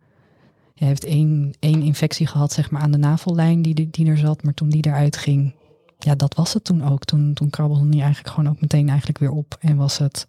Hij 0.74 0.88
heeft 0.88 1.04
één, 1.04 1.54
één 1.58 1.82
infectie 1.82 2.26
gehad, 2.26 2.52
zeg 2.52 2.70
maar, 2.70 2.82
aan 2.82 2.90
de 2.90 2.98
navellijn 2.98 3.62
die, 3.62 3.90
die 3.90 4.06
er 4.06 4.18
zat. 4.18 4.42
Maar 4.42 4.54
toen 4.54 4.68
die 4.68 4.86
eruit 4.86 5.16
ging, 5.16 5.54
ja, 5.98 6.14
dat 6.14 6.34
was 6.34 6.52
het 6.52 6.64
toen 6.64 6.84
ook. 6.84 7.04
Toen, 7.04 7.34
toen 7.34 7.50
krabbelde 7.50 7.88
hij 7.88 8.00
eigenlijk 8.00 8.34
gewoon 8.34 8.50
ook 8.50 8.60
meteen 8.60 8.88
eigenlijk 8.88 9.18
weer 9.18 9.30
op. 9.30 9.56
En 9.60 9.76
was 9.76 9.98
het, 9.98 10.28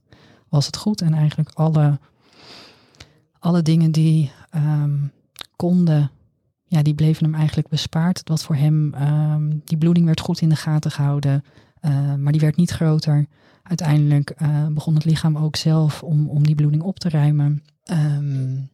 was 0.49 0.65
het 0.65 0.77
goed. 0.77 1.01
En 1.01 1.13
eigenlijk 1.13 1.49
alle, 1.53 1.99
alle 3.39 3.61
dingen 3.61 3.91
die 3.91 4.31
ehm, 4.49 4.97
konden, 5.55 6.11
ja, 6.65 6.81
die 6.81 6.95
bleven 6.95 7.25
hem 7.25 7.35
eigenlijk 7.35 7.67
bespaard. 7.67 8.17
Het 8.17 8.29
was 8.29 8.43
voor 8.43 8.55
hem, 8.55 8.93
ehm, 8.93 9.49
die 9.63 9.77
bloeding 9.77 10.05
werd 10.05 10.19
goed 10.19 10.41
in 10.41 10.49
de 10.49 10.55
gaten 10.55 10.91
gehouden. 10.91 11.43
Uh, 11.81 12.15
maar 12.15 12.31
die 12.31 12.41
werd 12.41 12.55
niet 12.55 12.71
groter. 12.71 13.25
Uiteindelijk 13.63 14.33
uh, 14.41 14.67
begon 14.67 14.95
het 14.95 15.05
lichaam 15.05 15.37
ook 15.37 15.55
zelf 15.55 16.03
om, 16.03 16.29
om 16.29 16.43
die 16.43 16.55
bloeding 16.55 16.83
op 16.83 16.99
te 16.99 17.09
ruimen. 17.09 17.63
Um, 17.91 18.69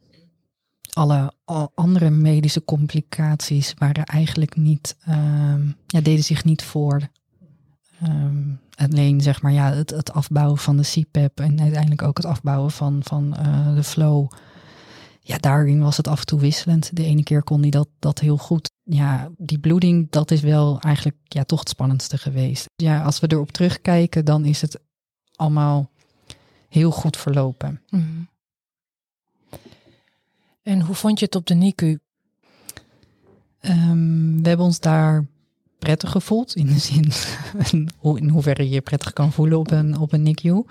alle 0.92 1.32
andere 1.74 2.10
medische 2.10 2.64
complicaties 2.64 3.74
waren 3.78 4.04
eigenlijk 4.04 4.56
niet, 4.56 4.96
um, 5.08 5.76
ja, 5.86 6.00
deden 6.00 6.24
zich 6.24 6.44
niet 6.44 6.62
voor. 6.62 7.08
Um, 8.02 8.60
alleen 8.76 9.20
zeg 9.20 9.42
maar 9.42 9.52
ja, 9.52 9.72
het, 9.72 9.90
het 9.90 10.12
afbouwen 10.12 10.58
van 10.58 10.76
de 10.76 10.82
CPAP 10.82 11.40
en 11.40 11.60
uiteindelijk 11.60 12.02
ook 12.02 12.16
het 12.16 12.26
afbouwen 12.26 12.70
van, 12.70 13.00
van 13.02 13.36
uh, 13.40 13.74
de 13.74 13.84
flow. 13.84 14.30
Ja, 15.26 15.38
daarin 15.38 15.80
was 15.80 15.96
het 15.96 16.08
af 16.08 16.20
en 16.20 16.26
toe 16.26 16.40
wisselend. 16.40 16.96
De 16.96 17.04
ene 17.04 17.22
keer 17.22 17.42
kon 17.42 17.60
hij 17.60 17.70
dat, 17.70 17.88
dat 17.98 18.18
heel 18.18 18.36
goed. 18.36 18.70
Ja, 18.82 19.30
die 19.36 19.58
bloeding, 19.58 20.10
dat 20.10 20.30
is 20.30 20.40
wel 20.40 20.80
eigenlijk 20.80 21.16
ja, 21.24 21.44
toch 21.44 21.58
het 21.58 21.68
spannendste 21.68 22.18
geweest. 22.18 22.66
Ja, 22.76 23.02
als 23.02 23.20
we 23.20 23.26
erop 23.30 23.50
terugkijken, 23.50 24.24
dan 24.24 24.44
is 24.44 24.60
het 24.60 24.80
allemaal 25.36 25.90
heel 26.68 26.90
goed 26.90 27.16
verlopen. 27.16 27.80
Mm 27.90 28.00
-hmm. 28.00 28.28
En 30.62 30.80
hoe 30.80 30.94
vond 30.94 31.18
je 31.18 31.24
het 31.24 31.34
op 31.34 31.46
de 31.46 31.54
NICU? 31.54 31.98
Um, 33.60 34.42
we 34.42 34.48
hebben 34.48 34.66
ons 34.66 34.80
daar 34.80 35.26
prettig 35.78 36.10
gevoeld. 36.10 36.54
In 36.54 36.66
de 36.66 36.78
zin, 36.78 37.12
in 38.20 38.28
hoeverre 38.28 38.62
je 38.62 38.70
je 38.70 38.80
prettig 38.80 39.12
kan 39.12 39.32
voelen 39.32 39.58
op 39.58 39.70
een, 39.70 39.98
op 39.98 40.12
een 40.12 40.22
NICU. 40.22 40.62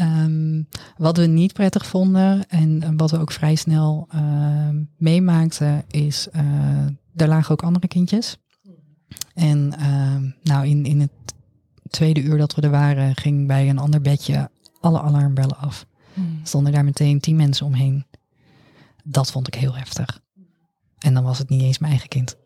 Um, 0.00 0.68
wat 0.96 1.16
we 1.16 1.26
niet 1.26 1.52
prettig 1.52 1.86
vonden 1.86 2.48
en 2.48 2.96
wat 2.96 3.10
we 3.10 3.18
ook 3.18 3.32
vrij 3.32 3.54
snel 3.54 4.08
uh, 4.14 4.68
meemaakten, 4.96 5.84
is 5.88 6.28
uh, 6.32 6.42
er 7.16 7.28
lagen 7.28 7.52
ook 7.52 7.62
andere 7.62 7.88
kindjes. 7.88 8.36
En 9.34 9.72
uh, 9.78 10.16
nou, 10.42 10.66
in, 10.66 10.84
in 10.84 11.00
het 11.00 11.10
tweede 11.88 12.22
uur 12.22 12.38
dat 12.38 12.54
we 12.54 12.62
er 12.62 12.70
waren, 12.70 13.16
ging 13.16 13.46
bij 13.46 13.68
een 13.68 13.78
ander 13.78 14.00
bedje 14.00 14.50
alle 14.80 15.00
alarmbellen 15.00 15.56
af. 15.56 15.86
Hmm. 16.14 16.40
Stonden 16.42 16.72
daar 16.72 16.84
meteen 16.84 17.20
tien 17.20 17.36
mensen 17.36 17.66
omheen. 17.66 18.06
Dat 19.04 19.30
vond 19.30 19.46
ik 19.46 19.54
heel 19.54 19.76
heftig. 19.76 20.20
En 20.98 21.14
dan 21.14 21.24
was 21.24 21.38
het 21.38 21.48
niet 21.48 21.62
eens 21.62 21.78
mijn 21.78 21.92
eigen 21.92 22.08
kind. 22.08 22.36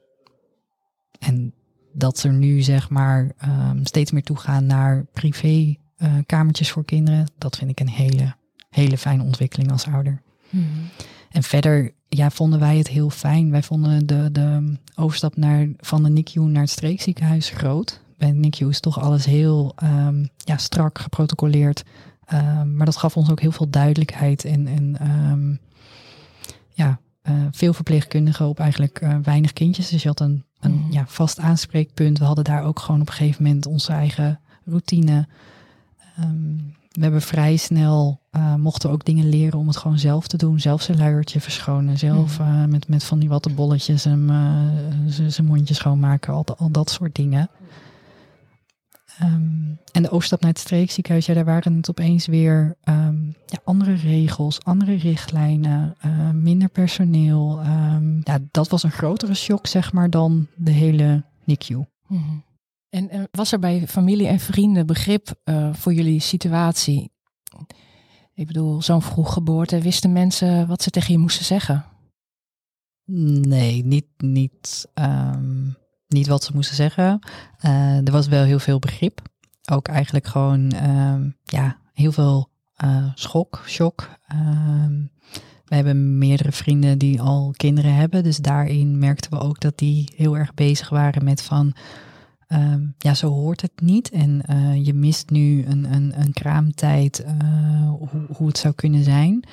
En 1.18 1.54
dat 1.92 2.18
ze 2.18 2.28
er 2.28 2.34
nu 2.34 2.62
zeg 2.62 2.90
maar 2.90 3.32
um, 3.44 3.86
steeds 3.86 4.10
meer 4.10 4.22
toe 4.22 4.36
gaan 4.36 4.66
naar 4.66 5.04
privé 5.12 5.76
uh, 5.98 6.12
kamertjes 6.26 6.70
voor 6.70 6.84
kinderen, 6.84 7.30
dat 7.38 7.56
vind 7.56 7.70
ik 7.70 7.80
een 7.80 7.88
hele, 7.88 8.34
hele 8.70 8.98
fijne 8.98 9.22
ontwikkeling 9.22 9.70
als 9.70 9.86
ouder. 9.86 10.22
Mm. 10.50 10.88
En 11.30 11.42
verder 11.42 11.92
ja, 12.08 12.30
vonden 12.30 12.60
wij 12.60 12.76
het 12.76 12.88
heel 12.88 13.10
fijn. 13.10 13.50
Wij 13.50 13.62
vonden 13.62 14.06
de, 14.06 14.28
de 14.32 14.76
overstap 14.94 15.36
naar, 15.36 15.68
van 15.76 16.02
de 16.02 16.08
NICU 16.08 16.40
naar 16.40 16.62
het 16.62 16.70
streekziekenhuis 16.70 17.48
groot. 17.50 18.00
Bij 18.18 18.28
de 18.28 18.34
NICU 18.34 18.68
is 18.68 18.80
toch 18.80 19.00
alles 19.00 19.24
heel 19.24 19.74
um, 19.82 20.28
ja, 20.36 20.56
strak 20.56 20.98
geprotocoleerd. 20.98 21.84
Um, 22.32 22.76
maar 22.76 22.86
dat 22.86 22.96
gaf 22.96 23.16
ons 23.16 23.30
ook 23.30 23.40
heel 23.40 23.52
veel 23.52 23.70
duidelijkheid 23.70 24.44
en, 24.44 24.66
en 24.66 25.10
um, 25.30 25.58
ja, 26.72 26.98
uh, 27.22 27.34
veel 27.50 27.72
verpleegkundigen 27.72 28.46
op 28.46 28.58
eigenlijk 28.60 29.00
uh, 29.02 29.16
weinig 29.22 29.52
kindjes. 29.52 29.88
Dus 29.88 30.02
je 30.02 30.08
had 30.08 30.20
een, 30.20 30.44
een 30.60 30.72
mm. 30.72 30.92
ja, 30.92 31.04
vast 31.06 31.38
aanspreekpunt. 31.38 32.18
We 32.18 32.24
hadden 32.24 32.44
daar 32.44 32.64
ook 32.64 32.78
gewoon 32.80 33.00
op 33.00 33.06
een 33.08 33.12
gegeven 33.12 33.42
moment 33.42 33.66
onze 33.66 33.92
eigen 33.92 34.40
routine. 34.64 35.28
Um, 36.20 36.74
we 36.90 37.02
hebben 37.02 37.22
vrij 37.22 37.56
snel, 37.56 38.20
uh, 38.32 38.54
mochten 38.54 38.90
ook 38.90 39.04
dingen 39.04 39.28
leren 39.28 39.58
om 39.58 39.66
het 39.66 39.76
gewoon 39.76 39.98
zelf 39.98 40.26
te 40.26 40.36
doen. 40.36 40.60
Zelf 40.60 40.82
zijn 40.82 40.98
luiertje 40.98 41.40
verschonen. 41.40 41.98
Zelf 41.98 42.38
mm. 42.38 42.70
met, 42.70 42.88
met 42.88 43.04
van 43.04 43.18
die 43.18 43.28
wattenbolletjes 43.28 44.04
en 44.04 44.26
zijn 45.08 45.46
mondje 45.46 45.74
schoonmaken. 45.74 46.32
Al, 46.32 46.44
al 46.56 46.70
dat 46.70 46.90
soort 46.90 47.14
dingen. 47.14 47.50
Um, 49.22 49.78
en 49.92 50.02
de 50.02 50.10
overstap 50.10 50.40
naar 50.40 50.50
het 50.50 50.58
streekziekenhuis, 50.58 51.26
ja, 51.26 51.34
daar 51.34 51.44
waren 51.44 51.76
het 51.76 51.90
opeens 51.90 52.26
weer 52.26 52.76
um, 52.84 53.34
ja, 53.46 53.58
andere 53.64 53.94
regels, 53.94 54.64
andere 54.64 54.94
richtlijnen, 54.94 55.94
uh, 56.06 56.30
minder 56.30 56.68
personeel. 56.68 57.60
Um, 57.60 58.20
ja, 58.22 58.38
dat 58.50 58.68
was 58.68 58.82
een 58.82 58.90
grotere 58.90 59.34
shock, 59.34 59.66
zeg 59.66 59.92
maar, 59.92 60.10
dan 60.10 60.46
de 60.54 60.70
hele 60.70 61.24
NICU. 61.44 61.84
Mm-hmm. 62.06 62.44
En, 62.94 63.28
was 63.30 63.52
er 63.52 63.58
bij 63.58 63.88
familie 63.88 64.26
en 64.26 64.40
vrienden 64.40 64.86
begrip 64.86 65.34
uh, 65.44 65.74
voor 65.74 65.94
jullie 65.94 66.20
situatie? 66.20 67.12
Ik 68.34 68.46
bedoel, 68.46 68.82
zo'n 68.82 69.02
vroeg 69.02 69.32
geboorte, 69.32 69.80
wisten 69.80 70.12
mensen 70.12 70.66
wat 70.66 70.82
ze 70.82 70.90
tegen 70.90 71.12
je 71.12 71.18
moesten 71.18 71.44
zeggen? 71.44 71.84
Nee, 73.04 73.84
niet, 73.84 74.06
niet 74.16 74.88
um, 74.94 75.76
niet 76.08 76.26
wat 76.26 76.44
ze 76.44 76.50
moesten 76.54 76.76
zeggen. 76.76 77.18
Uh, 77.64 78.06
er 78.06 78.12
was 78.12 78.26
wel 78.26 78.44
heel 78.44 78.58
veel 78.58 78.78
begrip. 78.78 79.20
Ook 79.70 79.88
eigenlijk 79.88 80.26
gewoon 80.26 80.72
uh, 80.74 81.16
ja, 81.42 81.78
heel 81.92 82.12
veel 82.12 82.48
uh, 82.84 83.06
schok, 83.14 83.62
shock. 83.66 84.08
Ehm, 84.26 85.02
we 85.64 85.74
hebben 85.74 86.18
meerdere 86.18 86.52
vrienden 86.52 86.98
die 86.98 87.20
al 87.20 87.52
kinderen 87.56 87.94
hebben. 87.94 88.22
Dus 88.22 88.36
daarin 88.36 88.98
merkten 88.98 89.30
we 89.30 89.38
ook 89.38 89.60
dat 89.60 89.78
die 89.78 90.12
heel 90.16 90.36
erg 90.36 90.54
bezig 90.54 90.88
waren 90.88 91.24
met 91.24 91.42
van... 91.42 91.74
Um, 92.48 92.94
ja, 92.98 93.14
zo 93.14 93.28
hoort 93.28 93.60
het 93.60 93.80
niet. 93.80 94.10
En 94.10 94.42
uh, 94.50 94.86
je 94.86 94.94
mist 94.94 95.30
nu 95.30 95.66
een, 95.66 95.92
een, 95.92 96.20
een 96.20 96.32
kraamtijd, 96.32 97.24
uh, 97.26 97.88
hoe, 97.88 98.26
hoe 98.36 98.46
het 98.46 98.58
zou 98.58 98.74
kunnen 98.74 99.04
zijn. 99.04 99.44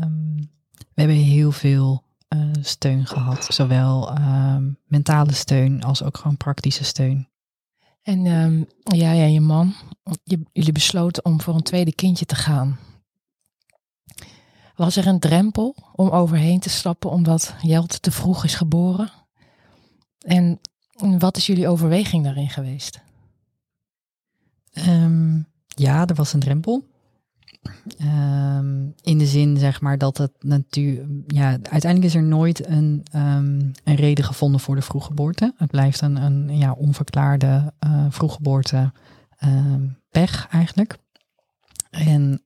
Um, 0.00 0.50
we 0.94 1.02
hebben 1.02 1.16
heel 1.16 1.52
veel 1.52 2.02
uh, 2.34 2.50
steun 2.60 3.06
gehad. 3.06 3.44
Zowel 3.44 4.18
uh, 4.18 4.56
mentale 4.86 5.32
steun 5.32 5.82
als 5.82 6.02
ook 6.02 6.16
gewoon 6.16 6.36
praktische 6.36 6.84
steun. 6.84 7.28
En 8.02 8.26
um, 8.26 8.66
ja, 8.82 9.12
ja, 9.12 9.24
je 9.24 9.40
man, 9.40 9.74
je, 10.22 10.40
jullie 10.52 10.72
besloten 10.72 11.24
om 11.24 11.40
voor 11.40 11.54
een 11.54 11.62
tweede 11.62 11.94
kindje 11.94 12.26
te 12.26 12.34
gaan. 12.34 12.78
Was 14.74 14.96
er 14.96 15.06
een 15.06 15.20
drempel 15.20 15.76
om 15.92 16.08
overheen 16.08 16.60
te 16.60 16.68
stappen 16.68 17.10
omdat 17.10 17.54
Jelte 17.60 18.00
te 18.00 18.10
vroeg 18.10 18.44
is 18.44 18.54
geboren? 18.54 19.10
En 20.18 20.60
wat 21.18 21.36
is 21.36 21.46
jullie 21.46 21.68
overweging 21.68 22.24
daarin 22.24 22.48
geweest? 22.48 23.00
Um, 24.88 25.46
ja, 25.66 26.06
er 26.06 26.14
was 26.14 26.32
een 26.32 26.40
drempel. 26.40 26.84
Um, 28.02 28.94
in 29.02 29.18
de 29.18 29.26
zin, 29.26 29.56
zeg 29.56 29.80
maar, 29.80 29.98
dat 29.98 30.18
het 30.18 30.32
natuurlijk. 30.40 31.08
Ja, 31.26 31.48
uiteindelijk 31.48 32.04
is 32.04 32.14
er 32.14 32.22
nooit 32.22 32.66
een, 32.66 33.02
um, 33.14 33.72
een 33.84 33.94
reden 33.94 34.24
gevonden 34.24 34.60
voor 34.60 34.74
de 34.74 34.82
vroeggeboorte. 34.82 35.54
Het 35.56 35.70
blijft 35.70 36.00
een, 36.00 36.16
een 36.16 36.58
ja, 36.58 36.72
onverklaarde 36.72 37.72
uh, 37.86 38.06
vroeggeboorte 38.08 38.92
um, 39.44 39.98
pech 40.10 40.48
eigenlijk. 40.50 40.98
En 41.90 42.42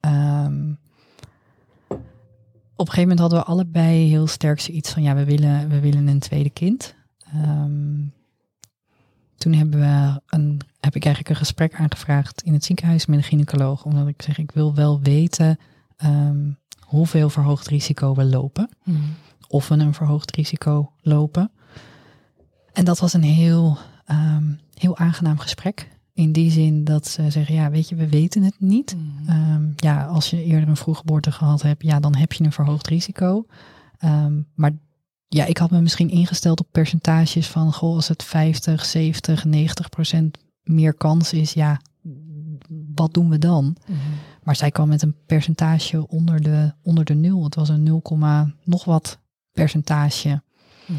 op 2.76 2.86
een 2.86 2.92
gegeven 2.92 3.00
moment 3.00 3.18
hadden 3.18 3.38
we 3.38 3.44
allebei 3.44 4.08
heel 4.08 4.26
sterk 4.26 4.60
zoiets 4.60 4.90
van: 4.92 5.02
ja, 5.02 5.14
we 5.14 5.24
willen, 5.24 5.68
we 5.68 5.80
willen 5.80 6.06
een 6.06 6.18
tweede 6.18 6.50
kind. 6.50 6.94
Toen 9.40 9.52
hebben 9.52 9.80
we 9.80 10.20
een 10.26 10.60
heb 10.80 10.94
ik 10.94 11.04
eigenlijk 11.04 11.28
een 11.28 11.46
gesprek 11.46 11.74
aangevraagd 11.74 12.42
in 12.42 12.52
het 12.52 12.64
ziekenhuis 12.64 13.06
met 13.06 13.18
een 13.18 13.24
gynaecoloog. 13.24 13.84
Omdat 13.84 14.08
ik 14.08 14.22
zeg, 14.22 14.38
ik 14.38 14.50
wil 14.50 14.74
wel 14.74 15.00
weten 15.00 15.58
um, 16.04 16.58
hoeveel 16.80 17.30
verhoogd 17.30 17.68
risico 17.68 18.14
we 18.14 18.24
lopen. 18.24 18.68
Mm. 18.84 19.00
Of 19.48 19.68
we 19.68 19.74
een 19.74 19.94
verhoogd 19.94 20.36
risico 20.36 20.92
lopen. 21.00 21.50
En 22.72 22.84
dat 22.84 22.98
was 22.98 23.12
een 23.12 23.22
heel, 23.22 23.78
um, 24.10 24.60
heel 24.74 24.96
aangenaam 24.96 25.38
gesprek. 25.38 25.88
In 26.12 26.32
die 26.32 26.50
zin 26.50 26.84
dat 26.84 27.08
ze 27.08 27.30
zeggen, 27.30 27.54
ja, 27.54 27.70
weet 27.70 27.88
je, 27.88 27.94
we 27.94 28.08
weten 28.08 28.42
het 28.42 28.56
niet. 28.58 28.96
Mm. 28.96 29.28
Um, 29.28 29.72
ja, 29.76 30.04
als 30.04 30.30
je 30.30 30.44
eerder 30.44 30.68
een 30.68 30.76
vroeggeboorte 30.76 31.32
gehad 31.32 31.62
hebt, 31.62 31.82
ja, 31.82 32.00
dan 32.00 32.14
heb 32.14 32.32
je 32.32 32.44
een 32.44 32.52
verhoogd 32.52 32.86
risico. 32.86 33.46
maar 34.54 34.72
ja, 35.34 35.44
ik 35.44 35.58
had 35.58 35.70
me 35.70 35.80
misschien 35.80 36.10
ingesteld 36.10 36.60
op 36.60 36.66
percentages 36.70 37.46
van, 37.46 37.72
goh, 37.72 37.94
als 37.94 38.08
het 38.08 38.22
50, 38.22 38.84
70, 38.84 39.44
90 39.44 39.88
procent 39.88 40.38
meer 40.62 40.94
kans 40.94 41.32
is, 41.32 41.52
ja, 41.52 41.80
wat 42.94 43.14
doen 43.14 43.28
we 43.28 43.38
dan? 43.38 43.76
Mhm. 43.86 43.98
Maar 44.42 44.56
zij 44.56 44.70
kwam 44.70 44.88
met 44.88 45.02
een 45.02 45.16
percentage 45.26 46.08
onder 46.08 46.42
de, 46.42 46.72
onder 46.82 47.04
de 47.04 47.14
nul. 47.14 47.44
Het 47.44 47.54
was 47.54 47.68
een 47.68 47.82
0, 47.82 48.02
nog 48.64 48.84
wat 48.84 49.18
percentage. 49.52 50.42
Mhm. 50.86 50.98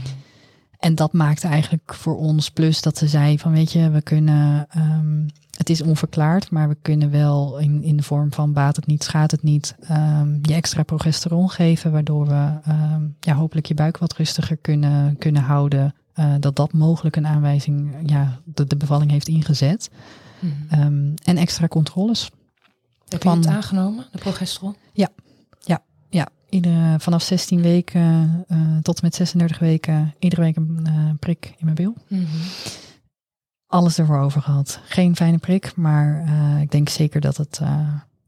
En 0.82 0.96
dat 0.96 1.14
maakte 1.14 1.48
eigenlijk 1.48 1.94
voor 1.94 2.18
ons 2.18 2.50
plus 2.50 2.82
dat 2.82 2.98
ze 2.98 3.08
zei 3.08 3.40
van 3.40 3.52
weet 3.52 3.72
je, 3.72 3.90
we 3.90 4.02
kunnen, 4.02 4.68
ehm, 4.70 5.28
het 5.58 5.70
is 5.70 5.82
onverklaard, 5.82 6.52
maar 6.52 6.68
we 6.68 6.78
kunnen 6.82 7.12
wel 7.12 7.58
in, 7.58 7.84
in 7.84 7.98
de 7.98 8.04
vorm 8.04 8.34
van 8.34 8.54
baat 8.54 8.76
het 8.76 8.86
niet, 8.86 9.04
schaadt 9.04 9.32
het 9.32 9.44
niet, 9.44 9.76
ehm, 9.82 10.38
je 10.42 10.54
extra 10.54 10.84
progesteron 10.84 11.50
geven, 11.50 11.92
waardoor 11.92 12.28
we 12.28 12.60
ehm, 12.64 13.02
ja, 13.20 13.36
hopelijk 13.36 13.68
je 13.68 13.74
buik 13.74 13.98
wat 13.98 14.14
rustiger 14.14 14.58
kunnen, 14.58 15.18
kunnen 15.18 15.42
houden. 15.42 15.96
Uh, 16.16 16.34
dat 16.40 16.56
dat 16.56 16.74
mogelijk 16.74 17.16
een 17.16 17.28
aanwijzing, 17.28 17.96
ja, 18.06 18.40
de, 18.44 18.68
de 18.68 18.78
bevalling 18.78 19.12
heeft 19.12 19.28
ingezet. 19.28 19.90
Mhm. 20.40 21.14
en 21.24 21.38
extra 21.38 21.68
controles. 21.68 22.32
Heb 23.08 23.24
je 23.24 23.30
het 23.30 23.48
aangenomen, 23.48 24.06
de 24.12 24.18
progesteron? 24.18 24.76
Ja. 24.94 25.10
Iedere, 26.52 27.00
vanaf 27.00 27.22
16 27.22 27.62
weken 27.62 28.46
uh, 28.48 28.78
tot 28.82 28.96
en 28.96 29.06
met 29.06 29.16
36 29.16 29.60
weken, 29.60 30.14
iedere 30.20 30.42
week 30.42 30.56
een 30.56 30.86
uh, 30.88 31.10
prik 31.20 31.54
in 31.58 31.66
mijn 31.66 31.76
bil. 31.76 31.94
Mm 32.08 32.18
-hmm. 32.18 32.42
Alles 33.68 33.98
ervoor 33.98 34.20
over 34.20 34.42
gehad. 34.42 34.80
Geen 34.84 35.16
fijne 35.16 35.38
prik, 35.38 35.76
maar 35.76 36.24
uh, 36.26 36.62
ik 36.62 36.72
denk 36.72 36.90
zeker 36.90 37.22
dat 37.22 37.38
het, 37.38 37.62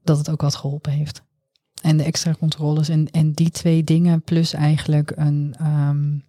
dat 0.04 0.18
het 0.18 0.30
ook 0.30 0.42
wat 0.42 0.56
geholpen 0.56 0.92
heeft. 0.92 1.22
En 1.82 1.98
de 1.98 2.04
extra 2.04 2.34
controles 2.40 2.90
en, 2.90 3.10
en 3.12 3.32
die 3.32 3.50
twee 3.50 3.84
dingen, 3.84 4.22
plus 4.22 4.54
eigenlijk 4.54 5.12
een, 5.16 5.56
um, 5.62 6.24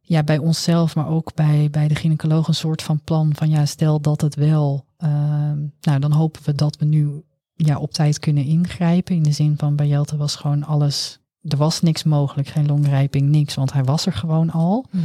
ja, 0.00 0.22
bij 0.22 0.38
onszelf, 0.38 0.94
maar 0.94 1.08
ook 1.08 1.34
bij, 1.34 1.68
bij 1.70 1.88
de 1.88 1.94
gynaecoloog 1.94 2.48
een 2.48 2.54
soort 2.54 2.82
van 2.82 3.00
plan 3.00 3.34
van 3.34 3.48
ja, 3.48 3.66
stel 3.66 4.00
dat 4.00 4.20
het 4.20 4.34
wel, 4.34 4.86
ehm, 4.96 5.58
nou 5.80 5.98
dan 5.98 6.12
hopen 6.12 6.42
we 6.44 6.54
dat 6.54 6.76
we 6.76 6.84
nu 6.84 7.22
ja, 7.54 7.78
op 7.78 7.92
tijd 7.92 8.18
kunnen 8.18 8.44
ingrijpen. 8.44 9.14
In 9.14 9.22
de 9.22 9.32
zin 9.32 9.54
van 9.56 9.76
bij 9.76 9.88
Jelte 9.88 10.16
was 10.16 10.36
gewoon 10.36 10.64
alles, 10.64 11.18
er 11.42 11.56
was 11.56 11.80
niks 11.80 12.02
mogelijk, 12.02 12.48
geen 12.48 12.66
longrijping, 12.66 13.28
niks, 13.28 13.54
want 13.54 13.72
hij 13.72 13.84
was 13.84 14.06
er 14.06 14.12
gewoon 14.12 14.50
al. 14.50 14.86
Mm. 14.90 15.02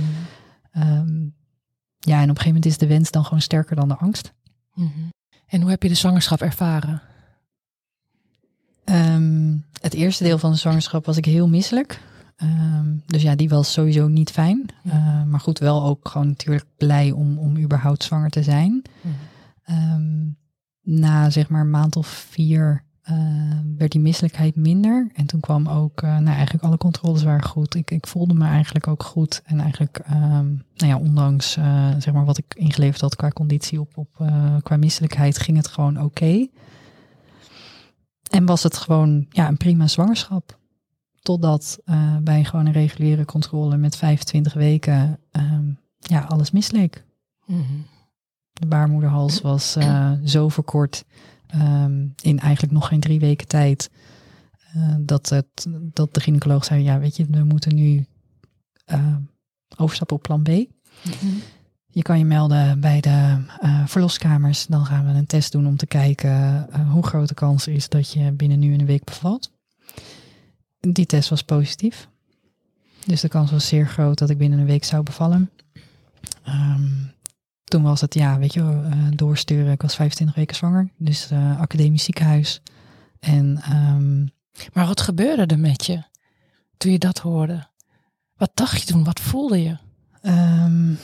Um, 0.78 1.36
ja, 2.00 2.16
en 2.16 2.24
op 2.24 2.30
een 2.30 2.36
gegeven 2.36 2.46
moment 2.48 2.66
is 2.66 2.78
de 2.78 2.88
wens 2.88 3.12
dan 3.12 3.24
gewoon 3.24 3.42
sterker 3.42 3.76
dan 3.76 3.88
de 3.88 3.96
angst. 3.96 4.34
Mm 4.74 4.92
-hmm. 4.96 5.10
En 5.48 5.62
hoe 5.62 5.70
heb 5.70 5.84
je 5.84 5.90
de 5.90 5.96
zwangerschap 5.96 6.42
ervaren? 6.42 7.02
Um, 8.86 9.66
het 9.82 9.94
eerste 9.94 10.24
deel 10.24 10.38
van 10.38 10.52
de 10.52 10.58
zwangerschap 10.58 11.06
was 11.06 11.18
ik 11.18 11.26
heel 11.26 11.48
misselijk. 11.48 12.02
Um, 12.44 13.04
dus 13.06 13.22
ja, 13.22 13.36
die 13.36 13.50
was 13.50 13.72
sowieso 13.72 14.08
niet 14.08 14.32
fijn. 14.32 14.66
Uh, 14.84 15.24
maar 15.24 15.40
goed, 15.40 15.60
wel 15.60 15.84
ook 15.84 16.08
gewoon 16.08 16.28
natuurlijk 16.28 16.66
blij 16.78 17.12
om, 17.12 17.38
om 17.38 17.58
überhaupt 17.58 18.04
zwanger 18.04 18.30
te 18.30 18.44
zijn. 18.44 18.82
Mm 19.02 20.38
na 20.90 21.30
zeg 21.30 21.50
maar 21.50 21.62
een 21.62 21.70
maand 21.70 21.96
of 21.96 22.08
vier 22.08 22.84
uh, 23.10 23.16
werd 23.78 23.92
die 23.92 24.02
misselijkheid 24.02 24.56
minder. 24.56 25.10
En 25.14 25.26
toen 25.26 25.40
kwam 25.40 25.68
ook, 25.68 26.02
uh, 26.02 26.18
nou 26.18 26.36
eigenlijk 26.36 26.64
alle 26.64 26.78
controles 26.78 27.24
waren 27.24 27.44
goed. 27.44 27.76
Ik, 27.76 27.92
ik 27.92 28.08
voelde 28.08 28.34
me 28.34 28.46
eigenlijk 28.46 28.88
ook 28.88 29.04
goed. 29.04 29.42
En 29.46 29.60
eigenlijk, 29.60 30.00
um, 30.12 30.64
nou 30.76 30.92
ja, 30.92 30.98
ondanks 30.98 31.58
uh, 31.58 31.90
zeg 31.98 32.14
maar 32.14 32.26
wat 32.26 32.38
ik 32.38 32.54
ingeleverd 32.56 33.02
had 33.02 33.16
qua 33.16 33.30
conditie 33.30 33.80
op, 33.80 33.98
op 33.98 34.10
qua 34.64 34.78
misselijkheid, 34.78 35.40
ging 35.40 35.58
het 35.58 35.68
gewoon 35.68 36.02
oké. 36.02 36.48
En 38.30 38.46
was 38.46 38.64
het 38.64 38.78
gewoon 38.78 39.26
ja, 39.30 39.48
een 39.48 39.58
prima 39.58 39.88
zwangerschap. 39.88 40.58
Totdat 41.22 41.80
bij 42.22 42.44
gewoon 42.44 42.66
een 42.66 42.72
reguliere 42.72 43.26
controle 43.26 43.78
met 43.78 43.96
25 43.96 44.54
weken 44.54 45.20
um, 45.32 45.80
ja, 45.98 46.22
alles 46.22 46.52
misleek. 46.52 47.04
Mm. 47.46 47.86
De 48.60 48.68
baarmoederhals 48.68 49.42
was 49.42 49.78
uh, 49.78 50.12
zo 50.26 50.50
verkort 50.50 51.06
um, 51.56 52.14
in 52.22 52.40
eigenlijk 52.40 52.74
nog 52.74 52.88
geen 52.88 53.00
drie 53.00 53.20
weken 53.20 53.48
tijd. 53.48 53.90
Uh, 54.76 54.96
dat, 55.00 55.30
het, 55.30 55.68
dat 55.94 56.14
de 56.14 56.20
gynaecoloog 56.20 56.66
zei, 56.66 56.84
ja 56.84 57.00
weet 57.00 57.18
je, 57.18 57.26
we 57.30 57.44
moeten 57.44 57.76
nu 57.76 58.06
uh, 58.88 59.16
overstappen 59.78 60.16
op 60.16 60.24
plan 60.24 60.44
B. 60.44 60.48
Mm 60.48 60.68
-hmm. 61.20 61.42
Je 61.92 62.02
kan 62.02 62.18
je 62.18 62.26
melden 62.26 62.80
bij 62.80 63.02
de 63.02 63.38
verloskamers. 63.86 64.66
Dan 64.66 64.86
gaan 64.86 65.06
we 65.06 65.12
een 65.12 65.26
test 65.26 65.52
doen 65.52 65.68
om 65.68 65.78
te 65.78 65.86
kijken 65.86 66.68
hoe 66.92 67.04
groot 67.04 67.28
de 67.28 67.34
kans 67.34 67.68
is 67.68 67.90
dat 67.90 68.12
je 68.12 68.32
binnen 68.32 68.60
nu 68.60 68.74
een 68.74 68.86
week 68.86 69.04
bevalt. 69.04 69.52
Die 70.80 71.06
test 71.06 71.30
was 71.30 71.44
positief. 71.44 72.08
Dus 73.06 73.22
de 73.22 73.28
kans 73.28 73.52
was 73.52 73.68
zeer 73.68 73.88
groot 73.88 74.18
dat 74.18 74.30
ik 74.30 74.38
binnen 74.38 74.60
een 74.60 74.66
week 74.66 74.84
zou 74.84 75.04
bevallen. 75.04 75.50
Um, 76.48 77.12
toen 77.70 77.84
was 77.84 78.02
het, 78.02 78.14
ja, 78.14 78.40
weet 78.40 78.54
je, 78.54 78.60
uh, 78.60 78.92
doorsturen. 79.16 79.72
Ik 79.72 79.82
was 79.82 79.96
25 79.96 80.36
weken 80.36 80.56
zwanger, 80.56 80.90
dus 80.98 81.32
uh, 81.32 81.60
academisch 81.60 82.04
ziekenhuis. 82.04 82.62
En, 83.20 83.62
um, 83.72 84.30
maar 84.74 84.86
wat 84.86 85.02
gebeurde 85.02 85.46
er 85.46 85.60
met 85.60 85.86
je 85.86 86.04
toen 86.78 86.92
je 86.92 87.00
dat 87.00 87.18
hoorde? 87.18 87.68
Wat 88.38 88.52
dacht 88.54 88.80
je 88.80 88.86
toen? 88.86 89.04
Wat 89.04 89.20
voelde 89.20 89.64
je? 89.64 89.78
Um, 90.22 90.98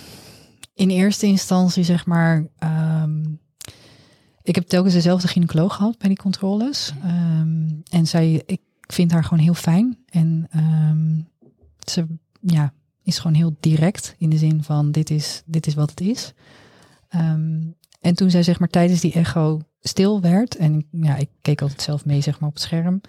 in 0.74 0.90
eerste 0.90 1.26
instantie, 1.26 1.84
zeg 1.84 2.06
maar, 2.06 2.48
um, 3.04 3.40
ik 4.42 4.56
heb 4.56 4.68
telkens 4.68 4.94
dezelfde 4.94 5.28
gynaecoloog 5.28 5.76
gehad 5.76 5.98
bij 5.98 6.08
die 6.08 6.18
controles. 6.18 6.94
en 7.90 8.08
zij, 8.08 8.44
ik 8.46 8.62
vind 8.88 9.12
haar 9.12 9.24
gewoon 9.24 9.44
heel 9.44 9.54
fijn. 9.54 9.98
En 10.10 10.50
ze, 11.80 12.06
ja, 12.42 12.74
is 13.06 13.20
gewoon 13.20 13.36
heel 13.36 13.56
direct 13.60 14.16
in 14.18 14.30
de 14.30 14.38
zin 14.38 14.64
van 14.64 14.92
dit 14.92 15.10
is, 15.10 15.42
dit 15.46 15.68
is 15.68 15.74
wat 15.74 15.90
het 15.90 16.02
is. 16.02 16.34
Um, 17.16 17.76
en 18.02 18.16
toen 18.16 18.30
zij 18.30 18.44
zeg 18.44 18.60
maar 18.60 18.68
tijdens 18.68 19.02
die 19.02 19.14
echo 19.14 19.62
stil 19.82 20.22
werd, 20.22 20.56
en 20.56 20.88
ja, 20.92 21.16
ik 21.16 21.30
keek 21.42 21.62
altijd 21.62 21.82
zelf 21.82 22.06
mee 22.06 22.22
zeg 22.22 22.40
maar 22.40 22.50
op 22.50 22.56
het 22.56 22.64
scherm. 22.64 23.02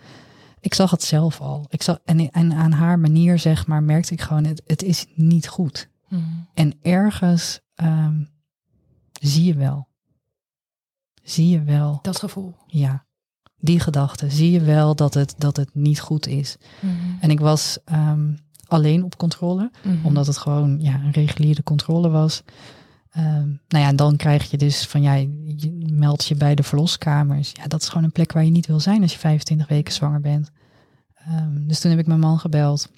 Ik 0.60 0.74
zag 0.74 0.90
het 0.90 1.02
zelf 1.02 1.40
al. 1.40 1.66
Ik 1.68 1.82
zag, 1.82 1.98
en, 2.04 2.30
en 2.30 2.52
aan 2.52 2.72
haar 2.72 2.98
manier 2.98 3.38
zeg 3.38 3.66
maar 3.66 3.82
merkte 3.82 4.12
ik 4.12 4.20
gewoon, 4.20 4.44
het, 4.44 4.62
het 4.66 4.82
is 4.82 5.06
niet 5.14 5.48
goed. 5.48 5.88
Mm. 6.08 6.46
En 6.54 6.74
ergens 6.82 7.60
um, 7.74 8.28
zie 9.20 9.44
je 9.44 9.54
wel. 9.54 9.88
Zie 11.22 11.48
je 11.48 11.62
wel. 11.62 11.98
Dat 12.02 12.18
gevoel. 12.18 12.54
Ja 12.66 13.06
die 13.66 13.80
gedachte. 13.80 14.30
Zie 14.30 14.50
je 14.50 14.60
wel 14.60 14.94
dat 14.94 15.14
het, 15.14 15.34
dat 15.38 15.56
het 15.56 15.74
niet 15.74 16.00
goed 16.00 16.26
is. 16.26 16.56
Mm. 16.80 17.16
En 17.20 17.30
ik 17.30 17.40
was 17.40 17.78
um, 17.92 18.38
alleen 18.66 19.04
op 19.04 19.16
controle, 19.16 19.70
mm-hmm. 19.82 20.04
omdat 20.04 20.26
het 20.26 20.36
gewoon 20.36 20.80
ja, 20.80 20.94
een 20.94 21.12
reguliere 21.12 21.62
controle 21.62 22.08
was. 22.08 22.42
Um, 23.16 23.60
nou 23.68 23.84
ja, 23.84 23.88
en 23.88 23.96
dan 23.96 24.16
krijg 24.16 24.50
je 24.50 24.56
dus 24.56 24.86
van 24.86 25.02
ja, 25.02 25.14
je 25.14 25.86
meldt 25.92 26.26
je 26.26 26.34
bij 26.34 26.54
de 26.54 26.62
verloskamers. 26.62 27.52
Ja, 27.52 27.66
dat 27.66 27.82
is 27.82 27.88
gewoon 27.88 28.04
een 28.04 28.12
plek 28.12 28.32
waar 28.32 28.44
je 28.44 28.50
niet 28.50 28.66
wil 28.66 28.80
zijn 28.80 29.02
als 29.02 29.12
je 29.12 29.18
25 29.18 29.68
weken 29.68 29.92
zwanger 29.92 30.20
bent. 30.20 30.50
Um, 31.30 31.68
dus 31.68 31.80
toen 31.80 31.90
heb 31.90 32.00
ik 32.00 32.06
mijn 32.06 32.20
man 32.20 32.38
gebeld. 32.38 32.90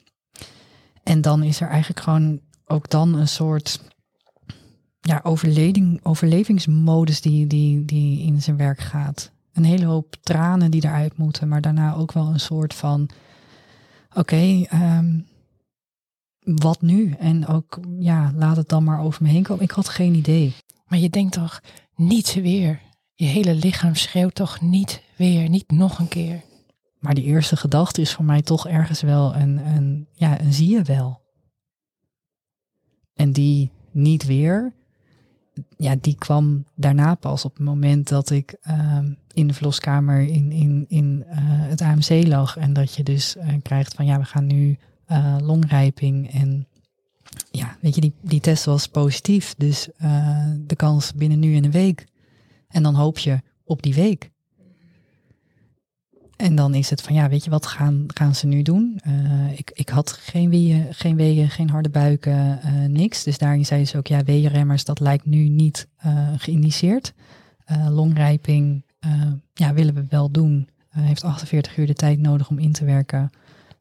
En 1.02 1.20
dan 1.20 1.42
is 1.42 1.60
er 1.60 1.68
eigenlijk 1.68 2.00
gewoon 2.00 2.40
ook 2.66 2.90
dan 2.90 3.14
een 3.14 3.28
soort 3.28 3.80
ja, 5.00 5.20
overleving, 5.22 6.00
overlevingsmodus 6.02 7.20
die, 7.20 7.46
die, 7.46 7.84
die 7.84 8.22
in 8.22 8.42
zijn 8.42 8.56
werk 8.56 8.80
gaat. 8.80 9.30
Een 9.52 9.64
hele 9.64 9.84
hoop 9.84 10.16
tranen 10.22 10.70
die 10.70 10.84
eruit 10.84 11.16
moeten, 11.16 11.48
maar 11.48 11.60
daarna 11.60 11.94
ook 11.94 12.12
wel 12.12 12.26
een 12.26 12.40
soort 12.40 12.74
van: 12.74 13.10
oké, 14.08 14.18
okay, 14.18 14.68
um, 14.72 15.26
wat 16.54 16.82
nu? 16.82 17.12
En 17.18 17.46
ook, 17.46 17.80
ja, 17.98 18.32
laat 18.36 18.56
het 18.56 18.68
dan 18.68 18.84
maar 18.84 19.02
over 19.02 19.22
me 19.22 19.28
heen 19.28 19.42
komen. 19.42 19.64
Ik 19.64 19.70
had 19.70 19.88
geen 19.88 20.14
idee. 20.14 20.54
Maar 20.86 20.98
je 20.98 21.10
denkt 21.10 21.32
toch, 21.32 21.60
niet 21.96 22.34
weer. 22.34 22.80
Je 23.14 23.26
hele 23.26 23.54
lichaam 23.54 23.94
schreeuwt 23.94 24.34
toch 24.34 24.60
niet 24.60 25.02
weer, 25.16 25.48
niet 25.48 25.70
nog 25.70 25.98
een 25.98 26.08
keer. 26.08 26.42
Maar 26.98 27.14
die 27.14 27.24
eerste 27.24 27.56
gedachte 27.56 28.00
is 28.00 28.12
voor 28.12 28.24
mij 28.24 28.42
toch 28.42 28.68
ergens 28.68 29.00
wel 29.00 29.34
een, 29.34 29.66
een 29.66 30.08
ja, 30.12 30.40
een 30.40 30.52
zie 30.52 30.70
je 30.70 30.82
wel. 30.82 31.20
En 33.14 33.32
die 33.32 33.70
niet 33.90 34.24
weer, 34.24 34.72
ja, 35.76 35.96
die 36.00 36.14
kwam 36.14 36.64
daarna 36.74 37.14
pas 37.14 37.44
op 37.44 37.56
het 37.56 37.64
moment 37.64 38.08
dat 38.08 38.30
ik 38.30 38.56
uh, 38.68 38.98
in 39.32 39.46
de 39.46 39.54
verloskamer 39.54 40.20
in, 40.20 40.52
in, 40.52 40.84
in 40.88 41.24
uh, 41.26 41.34
het 41.40 41.80
AMC 41.80 42.26
lag. 42.26 42.56
En 42.56 42.72
dat 42.72 42.94
je 42.94 43.02
dus 43.02 43.36
uh, 43.36 43.48
krijgt 43.62 43.94
van 43.94 44.06
ja, 44.06 44.18
we 44.18 44.24
gaan 44.24 44.46
nu 44.46 44.78
uh, 45.12 45.36
longrijping. 45.40 46.32
En 46.32 46.66
ja, 47.50 47.76
weet 47.80 47.94
je, 47.94 48.00
die, 48.00 48.12
die 48.20 48.40
test 48.40 48.64
was 48.64 48.86
positief. 48.86 49.54
Dus 49.58 49.88
uh, 50.02 50.46
de 50.66 50.76
kans 50.76 51.14
binnen 51.14 51.38
nu 51.38 51.56
en 51.56 51.64
een 51.64 51.70
week. 51.70 52.06
En 52.68 52.82
dan 52.82 52.94
hoop 52.94 53.18
je 53.18 53.40
op 53.64 53.82
die 53.82 53.94
week. 53.94 54.30
En 56.36 56.54
dan 56.54 56.74
is 56.74 56.90
het 56.90 57.02
van, 57.02 57.14
ja, 57.14 57.28
weet 57.28 57.44
je 57.44 57.50
wat 57.50 57.66
gaan, 57.66 58.04
gaan 58.06 58.34
ze 58.34 58.46
nu 58.46 58.62
doen? 58.62 59.00
Uh, 59.06 59.52
ik, 59.52 59.70
ik 59.74 59.88
had 59.88 60.12
geen 60.12 60.50
weeën, 60.50 60.86
geen, 60.94 61.16
weeën, 61.16 61.50
geen 61.50 61.70
harde 61.70 61.88
buiken, 61.88 62.60
niks. 62.92 63.22
Dus 63.22 63.38
daarin 63.38 63.66
zei 63.66 63.86
ze 63.86 63.96
ook, 63.96 64.06
ja, 64.06 64.22
weeënremmers, 64.24 64.84
dat 64.84 65.00
lijkt 65.00 65.24
nu 65.24 65.48
niet 65.48 65.88
uh, 66.06 66.28
geïndiceerd. 66.36 67.14
longrijping, 67.88 68.84
ja, 69.54 69.74
willen 69.74 69.94
we 69.94 70.06
wel 70.08 70.30
doen. 70.30 70.68
heeft 70.90 71.24
48 71.24 71.76
uur 71.76 71.86
de 71.86 71.94
tijd 71.94 72.18
nodig 72.18 72.48
om 72.48 72.58
in 72.58 72.72
te 72.72 72.84
werken. 72.84 73.30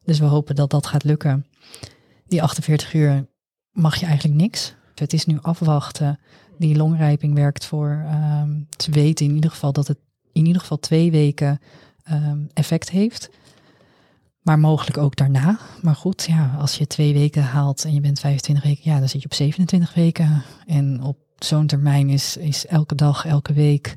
Dus 0.08 0.18
we 0.18 0.24
hopen 0.24 0.54
dat 0.54 0.70
dat 0.70 0.86
gaat 0.86 1.04
lukken. 1.04 1.46
Die 2.26 2.42
48 2.42 2.94
uur 2.94 3.26
mag 3.72 3.96
je 3.96 4.06
eigenlijk 4.06 4.40
niks. 4.40 4.74
Het 4.94 5.12
is 5.12 5.26
nu 5.26 5.38
afwachten. 5.40 6.18
Die 6.58 6.76
longrijping 6.76 7.34
werkt 7.34 7.64
voor 7.64 8.06
um, 8.42 8.66
te 8.76 8.90
weten 8.90 9.26
in 9.26 9.34
ieder 9.34 9.50
geval 9.50 9.72
dat 9.72 9.88
het 9.88 9.98
in 10.32 10.46
ieder 10.46 10.60
geval 10.60 10.78
twee 10.78 11.10
weken 11.10 11.60
um, 12.12 12.48
effect 12.52 12.90
heeft. 12.90 13.30
maar 14.40 14.58
mogelijk 14.58 14.98
ook 14.98 15.16
daarna. 15.16 15.58
Maar 15.82 15.96
goed, 15.96 16.24
ja, 16.24 16.54
als 16.58 16.78
je 16.78 16.86
twee 16.86 17.12
weken 17.12 17.42
haalt 17.42 17.84
en 17.84 17.94
je 17.94 18.00
bent 18.00 18.20
25 18.20 18.64
weken, 18.64 18.90
ja, 18.90 18.98
dan 18.98 19.08
zit 19.08 19.20
je 19.20 19.26
op 19.26 19.34
27 19.34 19.94
weken. 19.94 20.42
En 20.66 21.02
op 21.02 21.18
zo'n 21.38 21.66
termijn 21.66 22.08
is, 22.08 22.36
is 22.36 22.66
elke 22.66 22.94
dag, 22.94 23.26
elke 23.26 23.52
week, 23.52 23.96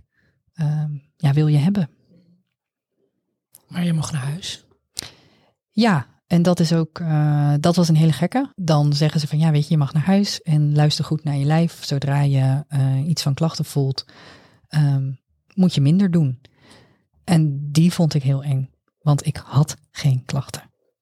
ehm, 0.54 0.92
ja, 1.18 1.34
wil 1.34 1.48
je 1.48 1.58
hebben. 1.58 1.90
Maar 3.68 3.86
je 3.86 3.94
mocht 3.94 4.12
naar 4.12 4.26
huis. 4.26 4.66
Ja, 5.82 6.08
en 6.28 6.42
dat 6.42 6.60
is 6.60 6.74
ook, 6.74 7.00
uh, 7.00 7.54
dat 7.60 7.76
was 7.76 7.88
een 7.88 7.96
hele 7.96 8.12
gekke. 8.12 8.52
Dan 8.56 8.94
zeggen 8.94 9.20
ze 9.20 9.28
van 9.28 9.40
ja, 9.40 9.52
weet 9.52 9.64
je, 9.64 9.72
je 9.72 9.78
mag 9.78 9.94
naar 9.94 10.06
huis 10.06 10.42
en 10.42 10.76
luister 10.76 11.06
goed 11.06 11.24
naar 11.24 11.36
je 11.36 11.46
lijf. 11.46 11.84
Zodra 11.86 12.22
je 12.22 12.66
uh, 12.70 13.08
iets 13.08 13.22
van 13.22 13.34
klachten 13.34 13.66
voelt, 13.66 14.06
um, 14.70 15.20
moet 15.54 15.74
je 15.74 15.82
minder 15.82 16.12
doen. 16.12 16.42
En 17.24 17.72
die 17.72 17.94
vond 17.94 18.14
ik 18.14 18.24
heel 18.24 18.44
eng, 18.44 18.70
want 19.00 19.26
ik 19.26 19.38
had 19.46 19.76
geen 19.92 20.26
klachten. 20.26 20.62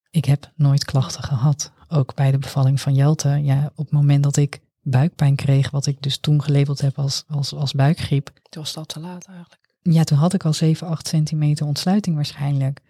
Ik 0.10 0.26
heb 0.26 0.52
nooit 0.56 0.86
klachten 0.86 1.24
gehad. 1.24 1.72
Ook 1.88 2.16
bij 2.16 2.32
de 2.32 2.38
bevalling 2.38 2.82
van 2.82 2.94
Jelte. 2.94 3.30
Ja, 3.30 3.72
op 3.76 3.86
het 3.86 3.92
moment 3.92 4.24
dat 4.24 4.38
ik 4.38 4.60
buikpijn 4.82 5.36
kreeg, 5.36 5.70
wat 5.70 5.86
ik 5.86 6.02
dus 6.02 6.18
toen 6.18 6.44
gelabeld 6.44 6.82
heb 6.82 7.00
als, 7.00 7.24
als, 7.28 7.54
als 7.54 7.74
buikgriep. 7.74 8.32
Toen 8.50 8.62
was 8.64 8.74
dat 8.74 8.88
te 8.88 9.00
laat 9.00 9.26
eigenlijk. 9.26 9.62
Ja, 9.82 10.04
toen 10.04 10.18
had 10.18 10.34
ik 10.34 10.46
al 10.46 10.54
7, 10.54 10.88
8 10.88 11.08
centimeter 11.08 11.66
ontsluiting 11.66 12.16
waarschijnlijk. 12.16 12.82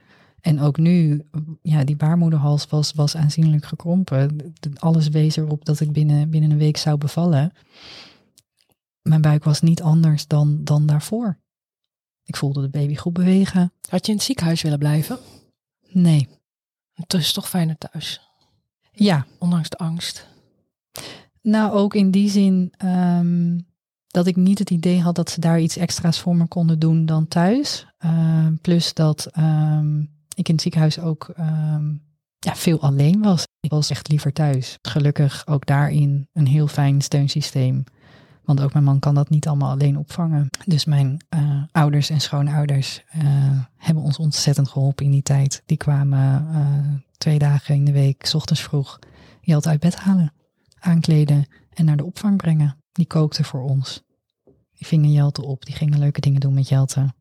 En 0.42 0.60
ook 0.60 0.78
nu, 0.78 1.26
ja, 1.62 1.84
die 1.84 1.96
baarmoederhals 1.96 2.68
was, 2.68 2.94
was 2.94 3.16
aanzienlijk 3.16 3.66
gekrompen. 3.66 4.54
Alles 4.76 5.08
wees 5.08 5.36
erop 5.36 5.66
dat 5.66 5.80
ik 5.80 5.92
binnen, 5.92 6.30
binnen 6.30 6.52
een 6.52 6.58
week 6.58 6.78
zou 6.78 6.98
bevallen. 6.98 7.52
Mijn 9.02 9.22
buik 9.22 9.44
was 9.44 9.62
niet 9.62 9.82
anders 9.82 10.28
dan, 10.28 10.64
dan 10.64 10.86
daarvoor. 10.86 11.38
Ik 12.24 12.36
voelde 12.36 12.62
de 12.62 12.70
baby 12.70 12.96
goed 12.96 13.14
bewegen. 13.14 13.74
Had 13.90 14.06
je 14.06 14.12
in 14.12 14.18
het 14.18 14.26
ziekenhuis 14.26 14.62
willen 14.62 14.80
blijven? 14.80 15.18
Nee. 15.90 16.28
Het 16.94 17.14
is 17.14 17.34
toch 17.34 17.50
fijner 17.50 17.78
thuis? 17.78 18.22
Ja. 18.92 19.26
Ondanks 19.38 19.70
de 19.70 19.78
angst? 19.78 20.28
Nou, 21.42 21.72
ook 21.72 21.94
in 21.94 22.12
die 22.12 22.30
zin 22.30 22.74
um, 22.86 23.68
dat 24.08 24.28
ik 24.28 24.36
niet 24.36 24.60
het 24.60 24.70
idee 24.70 25.02
had 25.02 25.16
dat 25.16 25.30
ze 25.30 25.40
daar 25.40 25.60
iets 25.60 25.78
extra's 25.78 26.20
voor 26.20 26.36
me 26.36 26.48
konden 26.48 26.80
doen 26.80 27.06
dan 27.06 27.28
thuis. 27.28 27.88
Uh, 28.06 28.48
plus 28.62 28.94
dat 28.94 29.38
um, 29.38 30.10
ik 30.40 30.48
in 30.48 30.54
het 30.54 30.62
ziekenhuis 30.62 31.00
ook 31.00 31.34
um, 31.40 32.02
ja, 32.38 32.56
veel 32.56 32.82
alleen 32.82 33.22
was. 33.22 33.44
Ik 33.60 33.70
was 33.70 33.90
echt 33.90 34.08
liever 34.08 34.34
thuis. 34.34 34.78
Gelukkig 34.82 35.48
ook 35.48 35.66
daarin 35.66 36.28
een 36.34 36.48
heel 36.48 36.68
fijn 36.68 37.02
steunsysteem. 37.02 37.84
Want 38.44 38.62
ook 38.62 38.74
mijn 38.74 38.86
man 38.86 39.00
kan 39.00 39.16
dat 39.16 39.30
niet 39.30 39.48
allemaal 39.48 39.72
alleen 39.72 39.98
opvangen. 39.98 40.48
Dus 40.66 40.86
mijn 40.86 41.26
uh, 41.36 41.64
ouders 41.72 42.10
en 42.10 42.22
schoonouders 42.22 43.04
uh, 43.16 43.62
hebben 43.76 44.04
ons 44.04 44.18
ontzettend 44.18 44.70
geholpen 44.70 45.06
in 45.06 45.12
die 45.12 45.22
tijd. 45.22 45.64
Die 45.66 45.78
kwamen 45.78 46.48
uh, 46.52 46.96
twee 47.18 47.40
dagen 47.40 47.76
in 47.76 47.86
de 47.86 47.92
week, 47.92 48.26
s 48.26 48.34
ochtends 48.34 48.62
vroeg, 48.62 49.00
Jelte 49.42 49.70
uit 49.70 49.80
bed 49.80 49.96
halen, 49.96 50.34
aankleden 50.80 51.46
en 51.74 51.86
naar 51.86 51.98
de 51.98 52.06
opvang 52.06 52.38
brengen. 52.38 52.78
Die 52.92 53.06
kookten 53.06 53.46
voor 53.46 53.62
ons. 53.62 54.04
Die 54.72 54.88
vingen 54.88 55.12
Jelte 55.12 55.46
op, 55.46 55.66
die 55.66 55.76
gingen 55.76 56.00
leuke 56.00 56.22
dingen 56.22 56.40
doen 56.40 56.54
met 56.54 56.70
Jelte. 56.70 57.14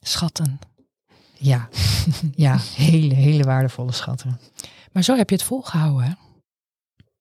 Schatten. 0.00 0.58
Ja, 1.42 1.68
ja, 2.34 2.58
hele, 2.74 3.14
hele 3.14 3.42
waardevolle 3.42 3.92
schatten. 3.92 4.40
Maar 4.92 5.02
zo 5.02 5.16
heb 5.16 5.28
je 5.28 5.34
het 5.34 5.44
volgehouden, 5.44 6.04
hè? 6.04 6.12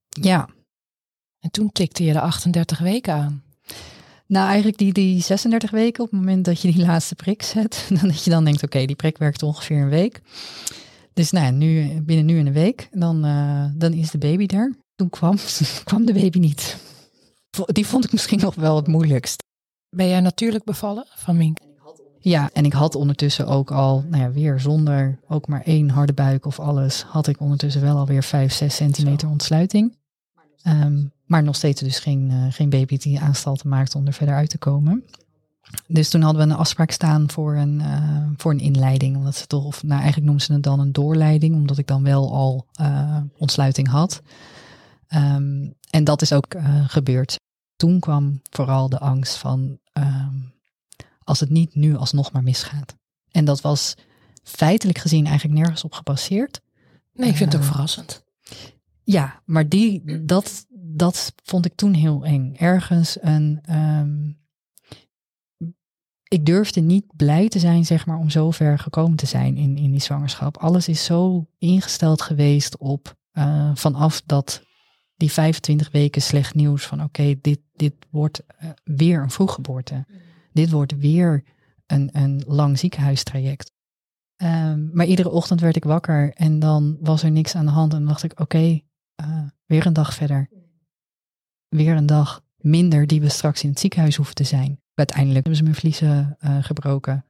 Ja. 0.09 0.49
En 1.39 1.51
toen 1.51 1.71
tikte 1.71 2.03
je 2.03 2.13
de 2.13 2.21
38 2.21 2.79
weken 2.79 3.13
aan. 3.13 3.43
Nou, 4.27 4.47
eigenlijk 4.47 4.77
die, 4.77 4.93
die 4.93 5.21
36 5.21 5.71
weken, 5.71 6.03
op 6.03 6.11
het 6.11 6.19
moment 6.19 6.45
dat 6.45 6.61
je 6.61 6.71
die 6.71 6.85
laatste 6.85 7.15
prik 7.15 7.43
zet, 7.43 7.85
dan 7.99 8.07
dat 8.07 8.23
je 8.23 8.29
dan 8.29 8.43
denkt, 8.43 8.63
oké, 8.63 8.75
okay, 8.75 8.87
die 8.87 8.95
prik 8.95 9.17
werkt 9.17 9.43
ongeveer 9.43 9.81
een 9.81 9.89
week. 9.89 10.21
Dus 11.13 11.31
nou, 11.31 11.51
nu, 11.51 12.01
binnen 12.01 12.25
nu 12.25 12.39
en 12.39 12.47
een 12.47 12.53
week, 12.53 12.89
dan, 12.91 13.25
uh, 13.25 13.65
dan 13.73 13.93
is 13.93 14.11
de 14.11 14.17
baby 14.17 14.45
er. 14.55 14.75
Toen 14.95 15.09
kwam, 15.09 15.37
kwam 15.83 16.05
de 16.05 16.13
baby 16.13 16.39
niet. 16.39 16.77
Die 17.65 17.85
vond 17.85 18.05
ik 18.05 18.11
misschien 18.11 18.39
nog 18.39 18.55
wel 18.55 18.75
het 18.75 18.87
moeilijkst. 18.87 19.43
Ben 19.95 20.07
jij 20.07 20.19
natuurlijk 20.19 20.63
bevallen 20.63 21.05
van 21.15 21.37
Mink? 21.37 21.57
Ja, 22.21 22.49
en 22.53 22.65
ik 22.65 22.73
had 22.73 22.95
ondertussen 22.95 23.47
ook 23.47 23.71
al, 23.71 24.03
nou 24.09 24.23
ja, 24.23 24.31
weer 24.31 24.59
zonder 24.59 25.19
ook 25.27 25.47
maar 25.47 25.61
één 25.61 25.89
harde 25.89 26.13
buik 26.13 26.45
of 26.45 26.59
alles, 26.59 27.03
had 27.03 27.27
ik 27.27 27.39
ondertussen 27.39 27.81
wel 27.81 27.97
alweer 27.97 28.23
5, 28.23 28.53
6 28.53 28.75
centimeter 28.75 29.29
ontsluiting. 29.29 29.97
Um, 30.67 31.11
maar 31.25 31.43
nog 31.43 31.55
steeds 31.55 31.81
dus 31.81 31.99
geen, 31.99 32.29
uh, 32.31 32.45
geen 32.49 32.69
baby 32.69 32.97
die 32.97 33.19
aanstalten 33.19 33.69
maakte 33.69 33.97
om 33.97 34.07
er 34.07 34.13
verder 34.13 34.35
uit 34.35 34.49
te 34.49 34.57
komen. 34.57 35.03
Dus 35.87 36.09
toen 36.09 36.21
hadden 36.21 36.47
we 36.47 36.53
een 36.53 36.59
afspraak 36.59 36.91
staan 36.91 37.29
voor 37.29 37.55
een, 37.55 37.79
uh, 37.79 38.27
voor 38.37 38.51
een 38.51 38.59
inleiding. 38.59 39.15
Omdat 39.15 39.35
ze 39.35 39.47
toch, 39.47 39.65
of 39.65 39.83
nou 39.83 39.99
eigenlijk 40.01 40.25
noemden 40.25 40.45
ze 40.45 40.53
het 40.53 40.63
dan 40.63 40.79
een 40.79 40.91
doorleiding, 40.91 41.55
omdat 41.55 41.77
ik 41.77 41.87
dan 41.87 42.03
wel 42.03 42.33
al 42.33 42.67
uh, 42.81 43.17
ontsluiting 43.37 43.87
had. 43.87 44.21
Um, 45.15 45.73
en 45.89 46.03
dat 46.03 46.21
is 46.21 46.33
ook 46.33 46.55
gebeurd. 46.87 47.39
Toen 47.75 47.99
kwam 47.99 48.41
vooral 48.49 48.89
de 48.89 48.99
angst 48.99 49.35
van 49.35 49.79
als 51.29 51.39
het 51.39 51.49
niet 51.49 51.75
nu 51.75 51.95
alsnog 51.95 52.31
maar 52.31 52.43
misgaat. 52.43 52.95
En 53.31 53.45
dat 53.45 53.61
was 53.61 53.95
feitelijk 54.43 54.97
gezien 54.97 55.25
eigenlijk 55.25 55.59
nergens 55.59 55.83
op 55.83 55.93
gebaseerd. 55.93 56.61
Nee, 57.13 57.29
ik 57.29 57.35
vind 57.35 57.51
het 57.51 57.61
ook 57.61 57.67
verrassend. 57.67 58.23
Ja, 59.03 59.41
maar 59.45 59.69
die, 59.69 60.23
dat, 60.25 60.65
dat 60.69 61.33
vond 61.43 61.65
ik 61.65 61.75
toen 61.75 61.93
heel 61.93 62.25
eng. 62.25 62.55
Ergens 62.55 63.17
een. 63.21 63.61
Um, 63.69 64.37
ik 66.27 66.45
durfde 66.45 66.81
niet 66.81 67.05
blij 67.15 67.47
te 67.47 67.59
zijn, 67.59 67.85
zeg 67.85 68.05
maar, 68.05 68.17
om 68.17 68.29
zo 68.29 68.51
ver 68.51 68.79
gekomen 68.79 69.17
te 69.17 69.25
zijn 69.25 69.57
in, 69.57 69.77
in 69.77 69.91
die 69.91 70.01
zwangerschap. 70.01 70.57
Alles 70.57 70.87
is 70.87 71.05
zo 71.05 71.47
ingesteld 71.57 72.21
geweest 72.21 72.77
op 72.77 73.15
uh, 73.33 73.71
vanaf 73.73 74.21
dat 74.25 74.61
die 75.15 75.31
25 75.31 75.91
weken 75.91 76.21
slecht 76.21 76.55
nieuws 76.55 76.85
van 76.85 77.03
oké, 77.03 77.21
okay, 77.21 77.39
dit, 77.41 77.59
dit 77.75 77.93
wordt 78.09 78.41
uh, 78.63 78.69
weer 78.83 79.21
een 79.21 79.31
vroeggeboorte. 79.31 80.05
Dit 80.53 80.69
wordt 80.69 80.97
weer 80.97 81.43
een, 81.85 82.09
een 82.11 82.43
lang 82.47 82.79
ziekenhuistraject. 82.79 83.71
Um, 84.37 84.89
maar 84.93 85.05
iedere 85.05 85.29
ochtend 85.29 85.61
werd 85.61 85.75
ik 85.75 85.83
wakker 85.83 86.33
en 86.33 86.59
dan 86.59 86.97
was 87.01 87.23
er 87.23 87.31
niks 87.31 87.55
aan 87.55 87.65
de 87.65 87.71
hand. 87.71 87.93
En 87.93 88.05
dacht 88.05 88.23
ik, 88.23 88.39
oké, 88.39 88.79
uh, 89.21 89.41
weer 89.65 89.85
een 89.85 89.93
dag 89.93 90.13
verder. 90.13 90.49
Weer 91.67 91.95
een 91.95 92.05
dag 92.05 92.43
minder 92.57 93.07
die 93.07 93.21
we 93.21 93.29
straks 93.29 93.63
in 93.63 93.69
het 93.69 93.79
ziekenhuis 93.79 94.15
hoeven 94.15 94.35
te 94.35 94.43
zijn. 94.43 94.81
Uiteindelijk 94.93 95.37
hebben 95.37 95.55
ze 95.55 95.63
mijn 95.63 95.75
vliezen 95.75 96.37
uh, 96.41 96.63
gebroken. 96.63 97.25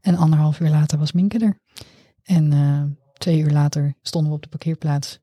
En 0.00 0.16
anderhalf 0.16 0.60
uur 0.60 0.70
later 0.70 0.98
was 0.98 1.12
Minke 1.12 1.38
er. 1.38 1.58
En 2.22 2.52
uh, 2.52 2.82
twee 3.12 3.40
uur 3.40 3.50
later 3.50 3.94
stonden 4.02 4.30
we 4.30 4.36
op 4.36 4.42
de 4.42 4.48
parkeerplaats. 4.48 5.20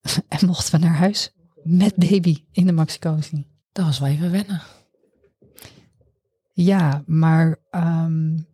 en 0.28 0.46
mochten 0.46 0.80
we 0.80 0.86
naar 0.86 0.96
huis 0.96 1.32
met 1.62 1.96
baby 1.96 2.44
in 2.50 2.66
de 2.66 2.72
maxicosi. 2.72 3.46
Dat 3.72 3.84
was 3.84 3.98
wel 3.98 4.08
even 4.08 4.30
wennen. 4.30 4.62
Ja, 6.60 7.02
maar 7.06 7.56
um, 7.70 8.46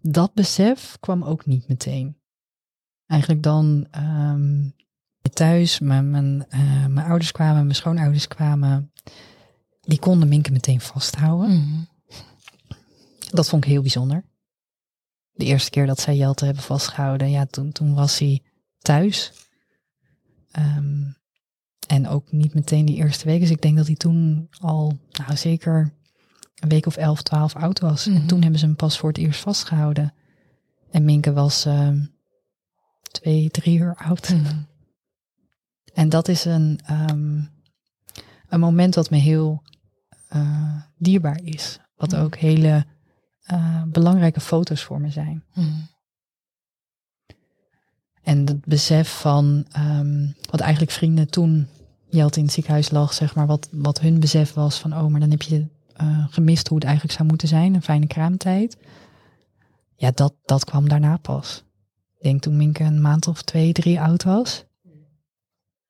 dat 0.00 0.34
besef 0.34 0.96
kwam 1.00 1.24
ook 1.24 1.46
niet 1.46 1.68
meteen. 1.68 2.16
Eigenlijk 3.06 3.42
dan 3.42 3.86
um, 3.96 4.74
thuis, 5.32 5.78
mijn, 5.78 6.10
mijn, 6.10 6.46
uh, 6.50 6.86
mijn 6.86 7.06
ouders 7.06 7.32
kwamen, 7.32 7.62
mijn 7.62 7.74
schoonouders 7.74 8.28
kwamen. 8.28 8.92
Die 9.80 9.98
konden 9.98 10.28
Minke 10.28 10.52
meteen 10.52 10.80
vasthouden. 10.80 11.50
Mm 11.50 11.62
-hmm. 11.62 11.88
Dat 13.30 13.48
vond 13.48 13.64
ik 13.64 13.70
heel 13.70 13.80
bijzonder. 13.80 14.24
De 15.32 15.44
eerste 15.44 15.70
keer 15.70 15.86
dat 15.86 16.00
zij 16.00 16.16
Jelte 16.16 16.44
hebben 16.44 16.62
vastgehouden, 16.62 17.30
ja, 17.30 17.46
toen, 17.46 17.72
toen 17.72 17.94
was 17.94 18.18
hij 18.18 18.42
thuis. 18.78 19.32
Um, 20.58 21.16
en 21.86 22.08
ook 22.08 22.32
niet 22.32 22.54
meteen 22.54 22.86
die 22.86 22.96
eerste 22.96 23.24
week. 23.24 23.40
Dus 23.40 23.50
ik 23.50 23.62
denk 23.62 23.76
dat 23.76 23.86
hij 23.86 23.96
toen 23.96 24.48
al, 24.60 24.98
nou 25.10 25.36
zeker 25.36 25.94
een 26.60 26.68
week 26.68 26.86
of 26.86 26.96
elf, 26.96 27.22
twaalf 27.22 27.56
oud 27.56 27.80
was. 27.80 28.06
Mm 28.06 28.12
-hmm. 28.12 28.22
En 28.22 28.28
toen 28.28 28.42
hebben 28.42 28.60
ze 28.60 28.66
hem 28.66 28.76
pas 28.76 28.98
voor 28.98 29.08
het 29.08 29.18
eerst 29.18 29.40
vastgehouden. 29.40 30.14
En 30.90 31.04
Minke 31.04 31.32
was 31.32 31.66
uh, 31.66 31.90
twee, 33.02 33.50
drie 33.50 33.78
uur 33.78 33.96
oud. 33.96 34.30
Mm 34.30 34.44
-hmm. 34.44 34.66
En 35.94 36.08
dat 36.08 36.28
is 36.28 36.44
een, 36.44 36.80
um, 36.90 37.50
een 38.48 38.60
moment 38.60 38.94
wat 38.94 39.10
me 39.10 39.16
heel 39.16 39.62
uh, 40.34 40.82
dierbaar 40.96 41.40
is. 41.42 41.78
Wat 41.96 42.10
mm 42.10 42.16
-hmm. 42.16 42.24
ook 42.24 42.36
hele 42.36 42.86
uh, 43.52 43.82
belangrijke 43.82 44.40
foto's 44.40 44.82
voor 44.82 45.00
me 45.00 45.10
zijn. 45.10 45.44
En 48.22 48.46
het 48.46 48.64
besef 48.64 49.20
van 49.20 49.66
um, 49.76 50.34
wat 50.50 50.60
eigenlijk 50.60 50.92
vrienden 50.92 51.30
toen 51.30 51.68
Jelte 52.08 52.38
in 52.38 52.44
het 52.44 52.54
ziekenhuis 52.54 52.90
lag, 52.90 53.12
zeg 53.12 53.34
maar, 53.34 53.46
wat, 53.46 53.68
wat 53.70 54.00
hun 54.00 54.20
besef 54.20 54.52
was 54.52 54.78
van, 54.78 54.92
oh, 54.96 55.06
maar 55.06 55.20
dan 55.20 55.30
heb 55.30 55.42
je 55.42 55.66
uh, 56.02 56.26
gemist 56.30 56.68
hoe 56.68 56.76
het 56.76 56.86
eigenlijk 56.86 57.16
zou 57.16 57.28
moeten 57.28 57.48
zijn, 57.48 57.74
een 57.74 57.82
fijne 57.82 58.06
kraamtijd. 58.06 58.76
Ja, 59.96 60.10
dat, 60.10 60.34
dat 60.44 60.64
kwam 60.64 60.88
daarna 60.88 61.16
pas. 61.16 61.64
Ik 62.16 62.22
denk 62.22 62.42
toen 62.42 62.56
Minke 62.56 62.84
een 62.84 63.00
maand 63.00 63.26
of 63.26 63.42
twee, 63.42 63.72
drie 63.72 64.00
oud 64.00 64.22
was. 64.22 64.64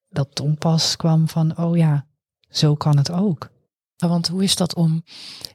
Dat 0.09 0.35
toen 0.35 0.57
pas 0.59 0.97
kwam 0.97 1.29
van, 1.29 1.59
oh 1.59 1.77
ja, 1.77 2.07
zo 2.49 2.75
kan 2.75 2.97
het 2.97 3.11
ook. 3.11 3.51
Want 3.97 4.29
hoe 4.29 4.43
is 4.43 4.57
dat 4.57 4.75
om 4.75 5.05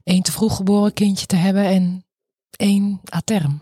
één 0.03 0.21
te 0.21 0.31
vroeg 0.31 0.55
geboren 0.55 0.93
kindje 0.93 1.25
te 1.25 1.35
hebben 1.35 1.65
en 1.65 2.05
één 2.51 3.01
a 3.15 3.21
term? 3.21 3.61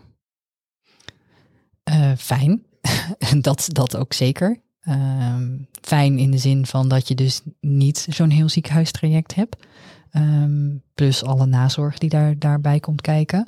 Uh, 1.90 2.12
fijn, 2.16 2.64
dat, 3.40 3.68
dat 3.72 3.96
ook 3.96 4.12
zeker. 4.12 4.60
Ehm, 4.80 5.58
fijn 5.80 6.18
in 6.18 6.30
de 6.30 6.38
zin 6.38 6.66
van 6.66 6.88
dat 6.88 7.08
je 7.08 7.14
dus 7.14 7.40
niet 7.60 8.06
zo'n 8.10 8.30
heel 8.30 8.48
ziekenhuistraject 8.48 9.34
hebt. 9.34 9.66
Um, 10.12 10.82
plus 10.94 11.24
alle 11.24 11.46
nazorg 11.46 11.98
die 11.98 12.08
daar, 12.08 12.38
daarbij 12.38 12.80
komt 12.80 13.00
kijken. 13.00 13.46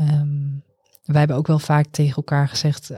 Um, 0.00 0.62
wij 1.04 1.18
hebben 1.18 1.36
ook 1.36 1.46
wel 1.46 1.58
vaak 1.58 1.86
tegen 1.90 2.16
elkaar 2.16 2.48
gezegd. 2.48 2.88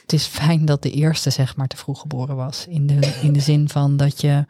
het 0.00 0.12
is 0.12 0.26
fijn 0.26 0.64
dat 0.64 0.82
de 0.82 0.90
eerste, 0.90 1.30
zeg 1.30 1.56
maar, 1.56 1.66
te 1.66 1.76
vroeg 1.76 2.00
geboren 2.00 2.36
was. 2.36 2.66
In 2.66 2.86
de, 2.86 3.18
in 3.22 3.32
de 3.32 3.40
zin 3.40 3.68
van 3.68 3.96
dat 3.96 4.20
je. 4.20 4.46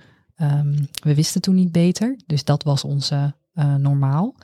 we 1.02 1.14
wisten 1.14 1.40
toen 1.40 1.54
niet 1.54 1.72
beter. 1.72 2.18
Dus 2.26 2.44
dat 2.44 2.62
was 2.62 2.84
onze 2.84 3.34
uh, 3.54 3.74
normaal. 3.74 4.34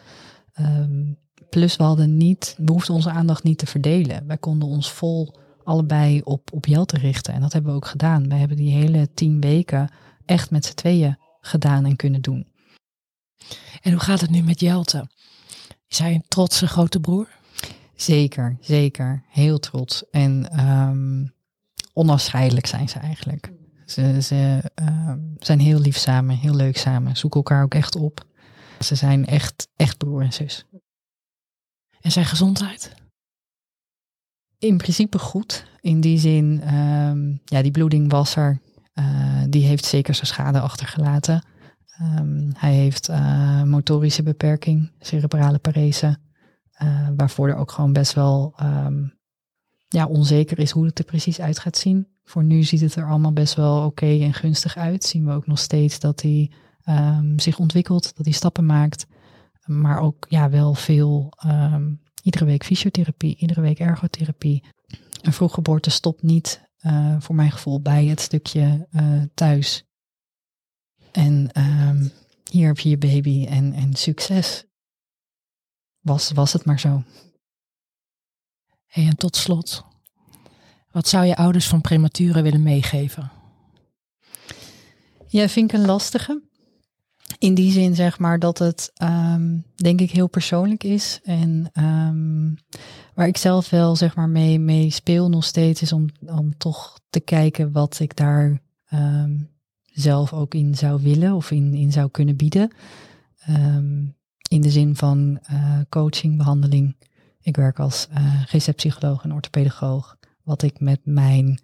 plus 1.50 1.76
we 1.76 1.82
hadden 1.82 2.16
niet, 2.16 2.54
we 2.58 2.72
hoefden 2.72 2.94
onze 2.94 3.10
aandacht 3.10 3.42
niet 3.42 3.58
te 3.58 3.66
verdelen. 3.66 4.26
Wij 4.26 4.38
konden 4.38 4.68
ons 4.68 4.92
vol 4.92 5.34
allebei 5.64 6.20
op, 6.24 6.52
op 6.52 6.66
Jelte 6.66 6.98
richten. 6.98 7.34
En 7.34 7.40
dat 7.40 7.52
hebben 7.52 7.70
we 7.70 7.76
ook 7.76 7.86
gedaan. 7.86 8.28
Wij 8.28 8.38
hebben 8.38 8.56
die 8.56 8.72
hele 8.72 9.08
tien 9.14 9.40
weken 9.40 9.90
echt 10.24 10.50
met 10.50 10.64
z'n 10.64 10.74
tweeën 10.74 11.18
gedaan 11.46 11.84
en 11.84 11.96
kunnen 11.96 12.20
doen. 12.20 12.46
En 13.80 13.92
hoe 13.92 14.00
gaat 14.00 14.20
het 14.20 14.30
nu 14.30 14.42
met 14.42 14.60
Jelte? 14.60 15.08
Is 15.88 15.98
hij 15.98 16.14
een 16.14 16.24
trotse 16.28 16.66
grote 16.66 17.00
broer? 17.00 17.28
Zeker, 17.94 18.56
zeker. 18.60 19.22
Heel 19.28 19.58
trots. 19.58 20.10
En 20.10 20.60
um, 20.68 21.34
onafscheidelijk 21.92 22.66
zijn 22.66 22.88
ze 22.88 22.98
eigenlijk. 22.98 23.52
Ze, 23.86 24.22
ze 24.22 24.70
ehm, 24.74 25.18
zijn 25.38 25.60
heel 25.60 25.78
lief 25.78 25.96
samen, 25.96 26.36
heel 26.36 26.54
leuk 26.54 26.76
samen, 26.76 27.16
zoeken 27.16 27.40
elkaar 27.40 27.62
ook 27.62 27.74
echt 27.74 27.96
op. 27.96 28.24
Ze 28.80 28.94
zijn 28.94 29.26
echt, 29.26 29.68
echt 29.76 29.98
broer 29.98 30.22
en 30.22 30.32
zus. 30.32 30.64
En 32.00 32.12
zijn 32.12 32.24
gezondheid? 32.24 32.94
in 34.64 34.76
principe 34.76 35.18
goed. 35.18 35.66
In 35.80 36.00
die 36.00 36.18
zin, 36.18 36.60
ehm, 36.60 37.36
ja, 37.44 37.62
die 37.62 37.70
bloeding 37.70 38.10
was 38.10 38.36
er. 38.36 38.60
Uh, 38.94 39.42
die 39.48 39.66
heeft 39.66 39.84
zeker 39.84 40.14
zijn 40.14 40.26
schade 40.26 40.60
achtergelaten. 40.60 41.46
Um, 42.18 42.50
hij 42.56 42.74
heeft 42.74 43.08
uh, 43.08 43.62
motorische 43.62 44.22
beperking, 44.22 44.92
cerebrale 44.98 45.58
parese. 45.58 46.16
Uh, 46.82 47.08
waarvoor 47.16 47.48
er 47.48 47.56
ook 47.56 47.70
gewoon 47.70 47.92
best 47.92 48.12
wel 48.12 48.54
um, 48.62 49.14
ja, 49.88 50.06
onzeker 50.06 50.58
is 50.58 50.70
hoe 50.70 50.86
het 50.86 50.98
er 50.98 51.04
precies 51.04 51.40
uit 51.40 51.58
gaat 51.58 51.76
zien. 51.76 52.08
Voor 52.24 52.44
nu 52.44 52.62
ziet 52.62 52.80
het 52.80 52.94
er 52.94 53.08
allemaal 53.08 53.32
best 53.32 53.54
wel 53.54 53.84
oké 53.84 54.06
en 54.06 54.34
gunstig 54.34 54.76
uit. 54.76 55.04
Zien 55.04 55.26
we 55.26 55.32
ook 55.32 55.46
nog 55.46 55.58
steeds 55.58 55.98
dat 55.98 56.22
hij 56.22 56.50
zich 57.36 57.58
ontwikkelt, 57.58 58.16
dat 58.16 58.24
hij 58.24 58.34
stappen 58.34 58.66
maakt. 58.66 59.06
Maar 59.64 60.00
ook 60.00 60.26
ja, 60.28 60.50
wel 60.50 60.74
veel 60.74 61.32
Iedere 62.24 62.44
week 62.44 62.64
fysiotherapie, 62.64 63.36
iedere 63.36 63.60
week 63.60 63.78
ergotherapie. 63.78 64.64
Een 65.22 65.32
vroeggeboorte 65.32 65.90
stopt 65.90 66.22
niet, 66.22 66.68
uh, 66.86 67.20
voor 67.20 67.34
mijn 67.34 67.52
gevoel, 67.52 67.80
bij 67.80 68.04
het 68.04 68.20
stukje 68.20 68.88
uh, 68.92 69.22
thuis. 69.34 69.84
En 71.12 71.60
um, 71.60 72.12
hier 72.50 72.66
heb 72.66 72.78
je 72.78 72.88
je 72.88 72.98
baby 72.98 73.46
en, 73.46 73.72
en 73.72 73.94
succes. 73.94 74.64
Was, 76.00 76.32
was 76.32 76.52
het 76.52 76.64
maar 76.64 76.80
zo. 76.80 77.02
Hey, 78.86 79.06
en 79.06 79.16
tot 79.16 79.36
slot, 79.36 79.84
wat 80.90 81.08
zou 81.08 81.24
je 81.24 81.36
ouders 81.36 81.68
van 81.68 81.80
premature 81.80 82.42
willen 82.42 82.62
meegeven? 82.62 83.30
Ja, 85.26 85.48
vind 85.48 85.72
ik 85.72 85.78
een 85.78 85.86
lastige 85.86 86.42
in 87.44 87.54
die 87.54 87.72
zin 87.72 87.94
zeg 87.94 88.18
maar 88.18 88.38
dat 88.38 88.58
het 88.58 88.92
um, 89.02 89.64
denk 89.74 90.00
ik 90.00 90.10
heel 90.10 90.28
persoonlijk 90.28 90.84
is. 90.84 91.20
En 91.22 91.70
um, 91.78 92.56
waar 93.14 93.26
ik 93.26 93.36
zelf 93.36 93.70
wel 93.70 93.96
zeg 93.96 94.16
maar 94.16 94.28
mee, 94.28 94.58
mee 94.58 94.90
speel 94.90 95.28
nog 95.28 95.44
steeds 95.44 95.82
is 95.82 95.92
om, 95.92 96.08
om 96.26 96.56
toch 96.56 97.00
te 97.10 97.20
kijken 97.20 97.72
wat 97.72 98.00
ik 98.00 98.16
daar 98.16 98.60
um, 98.92 99.50
zelf 99.84 100.32
ook 100.32 100.54
in 100.54 100.74
zou 100.74 101.02
willen 101.02 101.34
of 101.34 101.50
in, 101.50 101.74
in 101.74 101.92
zou 101.92 102.10
kunnen 102.10 102.36
bieden. 102.36 102.70
in 104.48 104.60
de 104.60 104.70
zin 104.70 104.96
van 104.96 105.38
uh, 105.52 105.78
coaching, 105.88 106.36
behandeling. 106.36 106.96
Ik 107.40 107.56
werk 107.56 107.78
als 107.78 108.08
uh, 108.10 108.42
GZ-psycholoog 108.44 109.24
en 109.24 109.32
orthopedagoog. 109.32 110.16
Wat 110.42 110.62
ik 110.62 110.80
met 110.80 111.00
mijn 111.04 111.60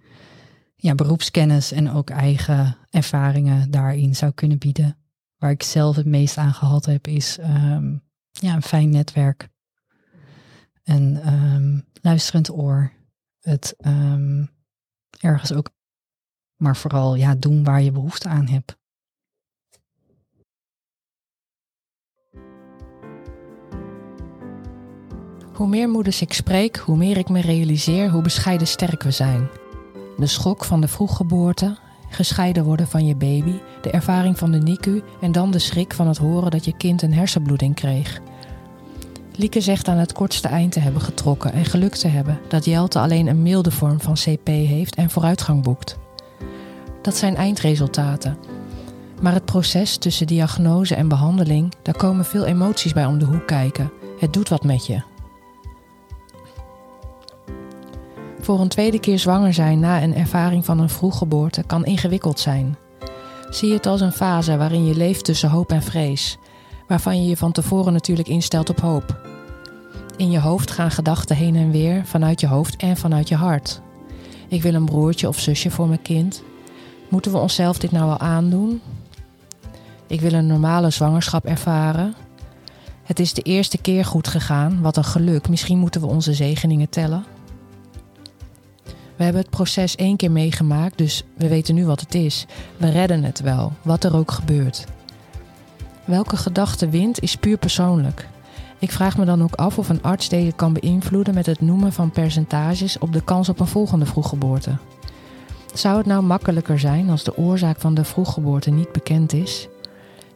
ja, 0.77 0.95
beroepskennis 0.95 1.73
en 1.73 1.91
ook 1.91 2.11
eigen 2.11 2.77
ervaringen 2.91 3.71
daarin 3.71 4.17
zou 4.17 4.33
kunnen 4.33 4.59
bieden 4.59 5.00
waar 5.41 5.51
ik 5.51 5.63
zelf 5.63 5.97
het 5.97 6.07
meest 6.07 6.37
aan 6.37 6.55
gehad 6.55 6.85
heb, 6.85 7.07
is 7.07 7.39
um, 7.39 8.03
ja, 8.31 8.55
een 8.55 8.63
fijn 8.63 8.91
netwerk. 8.91 9.49
Een 10.85 11.33
um, 11.33 11.87
luisterend 12.03 12.51
oor. 12.51 12.93
Het 13.41 13.75
um, 13.87 14.51
ergens 15.21 15.53
ook, 15.53 15.71
maar 16.57 16.77
vooral 16.77 17.15
ja, 17.15 17.35
doen 17.35 17.65
waar 17.65 17.83
je 17.83 17.93
behoefte 17.93 18.29
aan 18.29 18.49
hebt. 18.49 18.79
Hoe 25.55 25.69
meer 25.69 25.89
moeders 25.89 26.21
ik 26.21 26.33
spreek, 26.33 26.77
hoe 26.77 26.97
meer 26.97 27.17
ik 27.17 27.29
me 27.29 27.41
realiseer 27.41 28.11
hoe 28.11 28.23
bescheiden 28.23 28.67
sterk 28.67 29.03
we 29.03 29.11
zijn. 29.11 29.49
De 30.17 30.27
schok 30.27 30.65
van 30.65 30.81
de 30.81 30.89
vroeggeboorte 30.89 31.79
gescheiden 32.11 32.65
worden 32.65 32.89
van 32.89 33.07
je 33.07 33.15
baby, 33.15 33.55
de 33.83 33.91
ervaring 33.91 34.39
van 34.39 34.51
de 34.51 34.59
NICU 34.59 35.03
en 35.21 35.33
dan 35.33 35.51
de 35.51 35.59
schrik 35.59 35.95
van 35.95 36.09
het 36.09 36.19
horen 36.19 36.51
dat 36.51 36.65
je 36.65 36.77
kind 36.77 37.03
een 37.03 37.15
hersenbloeding 37.15 37.75
kreeg. 37.75 38.21
Lieke 39.35 39.61
zegt 39.61 39.89
aan 39.89 39.97
het 39.97 40.13
kortste 40.13 40.49
eind 40.49 40.73
te 40.73 40.81
hebben 40.81 41.03
getrokken 41.03 41.53
en 41.53 41.65
geluk 41.65 41.95
te 41.95 42.09
hebben 42.09 42.41
dat 42.49 42.65
Jelte 42.65 42.99
alleen 42.99 43.27
een 43.27 43.43
milde 43.43 43.71
vorm 43.71 44.01
van 44.01 44.15
CP 44.15 44.47
heeft 44.47 44.95
en 44.95 45.11
vooruitgang 45.11 45.63
boekt. 45.63 45.99
Dat 47.03 47.17
zijn 47.17 47.37
eindresultaten. 47.37 48.39
Maar 49.23 49.33
het 49.33 49.45
proces 49.45 49.97
tussen 49.97 50.27
diagnose 50.27 50.95
en 50.95 51.09
behandeling, 51.09 51.73
daar 51.83 51.97
komen 51.97 52.25
veel 52.25 52.45
emoties 52.45 52.93
bij 52.93 53.07
om 53.07 53.19
de 53.19 53.25
hoek 53.25 53.47
kijken. 53.47 53.93
Het 54.19 54.33
doet 54.33 54.49
wat 54.49 54.65
met 54.65 54.87
je. 54.87 55.10
Voor 58.51 58.61
een 58.61 58.69
tweede 58.69 59.01
keer 59.01 59.19
zwanger 59.19 59.55
zijn 59.55 59.81
na 59.81 60.03
een 60.03 60.15
ervaring 60.15 60.65
van 60.65 60.79
een 60.79 60.89
vroeggeboorte 60.89 61.63
kan 61.63 61.85
ingewikkeld 61.85 62.41
zijn. 62.41 62.77
Zie 63.51 63.73
het 63.73 63.87
als 63.87 64.01
een 64.01 64.13
fase 64.13 64.57
waarin 64.57 64.85
je 64.85 64.97
leeft 64.97 65.25
tussen 65.25 65.49
hoop 65.49 65.73
en 65.73 65.83
vrees, 65.83 66.39
waarvan 66.89 67.23
je 67.23 67.29
je 67.29 67.37
van 67.37 67.53
tevoren 67.53 67.93
natuurlijk 67.93 68.29
instelt 68.29 68.71
op 68.71 68.81
hoop. 68.81 69.21
In 70.17 70.31
je 70.31 70.41
hoofd 70.41 70.71
gaan 70.71 70.91
gedachten 70.91 71.37
heen 71.37 71.57
en 71.57 71.71
weer 71.71 72.07
vanuit 72.07 72.41
je 72.41 72.47
hoofd 72.47 72.77
en 72.77 72.97
vanuit 72.97 73.29
je 73.29 73.35
hart. 73.35 73.81
Ik 74.49 74.63
wil 74.63 74.75
een 74.75 74.85
broertje 74.85 75.29
of 75.29 75.39
zusje 75.39 75.71
voor 75.71 75.89
mijn 75.89 76.03
kind. 76.03 76.43
Moeten 77.09 77.33
we 77.33 77.39
onszelf 77.39 77.79
dit 77.79 77.93
nou 77.93 78.07
wel 78.07 78.19
aandoen? 78.19 78.81
Ik 80.07 80.21
wil 80.21 80.33
een 80.33 80.47
normale 80.47 80.91
zwangerschap 80.91 81.45
ervaren. 81.45 82.15
Het 83.03 83.21
is 83.21 83.35
de 83.35 83.43
eerste 83.43 83.79
keer 83.79 84.05
goed 84.05 84.29
gegaan, 84.29 84.81
wat 84.81 84.97
een 84.97 85.05
geluk. 85.05 85.49
Misschien 85.49 85.79
moeten 85.79 86.01
we 86.01 86.07
onze 86.07 86.35
zegeningen 86.35 86.89
tellen. 86.89 87.25
We 89.21 89.27
hebben 89.27 89.45
het 89.45 89.55
proces 89.55 89.97
één 89.97 90.17
keer 90.17 90.31
meegemaakt, 90.31 90.99
dus 90.99 91.25
we 91.37 91.49
weten 91.49 91.75
nu 91.75 91.87
wat 91.87 92.01
het 92.01 92.15
is. 92.15 92.47
We 92.77 92.89
redden 92.89 93.25
het 93.25 93.41
wel, 93.41 93.73
wat 93.83 94.05
er 94.05 94.17
ook 94.17 94.31
gebeurt. 94.31 94.85
Welke 96.05 96.37
gedachte 96.37 96.89
wint 96.89 97.23
is 97.23 97.37
puur 97.37 97.57
persoonlijk. 97.57 98.29
Ik 98.79 98.93
vraag 98.93 99.19
me 99.19 99.25
dan 99.25 99.43
ook 99.43 99.55
af 99.55 99.79
of 99.79 99.89
een 99.89 100.03
arts 100.03 100.29
deze 100.29 100.53
kan 100.53 100.73
beïnvloeden 100.73 101.35
met 101.35 101.47
het 101.47 101.61
noemen 101.61 101.93
van 101.93 102.11
percentages 102.11 102.99
op 102.99 103.13
de 103.13 103.23
kans 103.23 103.49
op 103.49 103.61
een 103.61 103.67
volgende 103.67 104.07
vroeggeboorte. 104.07 104.77
Zou 105.75 105.97
het 105.97 106.07
nou 106.07 106.23
makkelijker 106.23 106.79
zijn 106.79 107.11
als 107.11 107.25
de 107.25 107.37
oorzaak 107.37 107.81
van 107.81 107.95
de 107.95 108.05
vroeggeboorte 108.05 108.71
niet 108.71 108.93
bekend 108.93 109.33
is? 109.33 109.69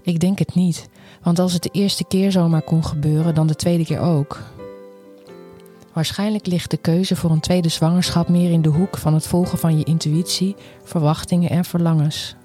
Ik 0.02 0.20
denk 0.20 0.38
het 0.38 0.54
niet, 0.54 0.88
want 1.22 1.38
als 1.38 1.52
het 1.52 1.62
de 1.62 1.70
eerste 1.72 2.04
keer 2.04 2.32
zomaar 2.32 2.62
kon 2.62 2.84
gebeuren, 2.84 3.34
dan 3.34 3.46
de 3.46 3.56
tweede 3.56 3.84
keer 3.84 4.00
ook. 4.00 4.53
Waarschijnlijk 5.94 6.46
ligt 6.46 6.70
de 6.70 6.76
keuze 6.76 7.16
voor 7.16 7.30
een 7.30 7.40
tweede 7.40 7.68
zwangerschap 7.68 8.28
meer 8.28 8.50
in 8.50 8.62
de 8.62 8.68
hoek 8.68 8.98
van 8.98 9.14
het 9.14 9.26
volgen 9.26 9.58
van 9.58 9.78
je 9.78 9.84
intuïtie, 9.84 10.56
verwachtingen 10.82 11.50
en 11.50 11.64
verlangens. 11.64 12.36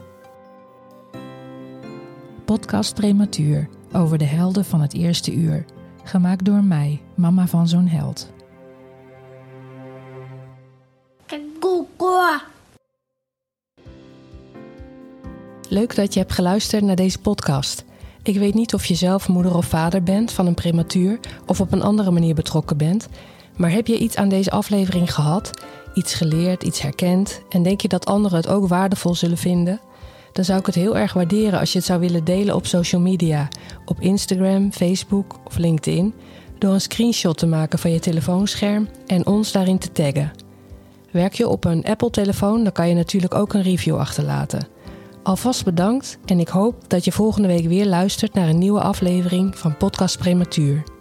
Podcast 2.45 2.93
Prematuur 2.93 3.69
over 3.93 4.17
de 4.17 4.25
helden 4.25 4.65
van 4.65 4.81
het 4.81 4.93
eerste 4.93 5.33
uur. 5.33 5.65
Gemaakt 6.03 6.45
door 6.45 6.63
mij, 6.63 7.01
mama 7.15 7.47
van 7.47 7.67
zo'n 7.67 7.87
held. 7.87 8.31
Leuk 15.69 15.95
dat 15.95 16.13
je 16.13 16.19
hebt 16.19 16.33
geluisterd 16.33 16.83
naar 16.83 16.95
deze 16.95 17.19
podcast. 17.19 17.83
Ik 18.23 18.37
weet 18.37 18.53
niet 18.53 18.73
of 18.73 18.85
je 18.85 18.95
zelf 18.95 19.27
moeder 19.27 19.55
of 19.55 19.65
vader 19.65 20.03
bent 20.03 20.31
van 20.31 20.47
een 20.47 20.53
prematuur 20.53 21.19
of 21.45 21.61
op 21.61 21.71
een 21.71 21.81
andere 21.81 22.11
manier 22.11 22.35
betrokken 22.35 22.77
bent. 22.77 23.07
Maar 23.59 23.71
heb 23.71 23.87
je 23.87 23.97
iets 23.97 24.15
aan 24.15 24.29
deze 24.29 24.51
aflevering 24.51 25.13
gehad? 25.13 25.51
Iets 25.93 26.13
geleerd, 26.13 26.63
iets 26.63 26.81
herkend? 26.81 27.41
En 27.49 27.63
denk 27.63 27.81
je 27.81 27.87
dat 27.87 28.05
anderen 28.05 28.37
het 28.37 28.47
ook 28.47 28.67
waardevol 28.67 29.15
zullen 29.15 29.37
vinden? 29.37 29.79
Dan 30.31 30.45
zou 30.45 30.59
ik 30.59 30.65
het 30.65 30.75
heel 30.75 30.97
erg 30.97 31.13
waarderen 31.13 31.59
als 31.59 31.71
je 31.71 31.77
het 31.77 31.87
zou 31.87 31.99
willen 31.99 32.23
delen 32.23 32.55
op 32.55 32.65
social 32.65 33.01
media. 33.01 33.47
Op 33.85 34.01
Instagram, 34.01 34.71
Facebook 34.71 35.39
of 35.45 35.57
LinkedIn. 35.57 36.13
door 36.57 36.73
een 36.73 36.81
screenshot 36.81 37.37
te 37.37 37.45
maken 37.45 37.79
van 37.79 37.91
je 37.91 37.99
telefoonscherm 37.99 38.87
en 39.07 39.25
ons 39.25 39.51
daarin 39.51 39.77
te 39.77 39.91
taggen. 39.91 40.31
Werk 41.11 41.33
je 41.33 41.47
op 41.47 41.65
een 41.65 41.85
Apple-telefoon, 41.85 42.63
dan 42.63 42.71
kan 42.71 42.89
je 42.89 42.95
natuurlijk 42.95 43.35
ook 43.35 43.53
een 43.53 43.61
review 43.61 43.97
achterlaten. 43.97 44.67
Alvast 45.23 45.65
bedankt 45.65 46.17
en 46.25 46.39
ik 46.39 46.47
hoop 46.47 46.89
dat 46.89 47.05
je 47.05 47.11
volgende 47.11 47.47
week 47.47 47.67
weer 47.67 47.85
luistert 47.85 48.33
naar 48.33 48.49
een 48.49 48.57
nieuwe 48.57 48.81
aflevering 48.81 49.57
van 49.57 49.77
Podcast 49.77 50.17
Prematuur. 50.17 50.98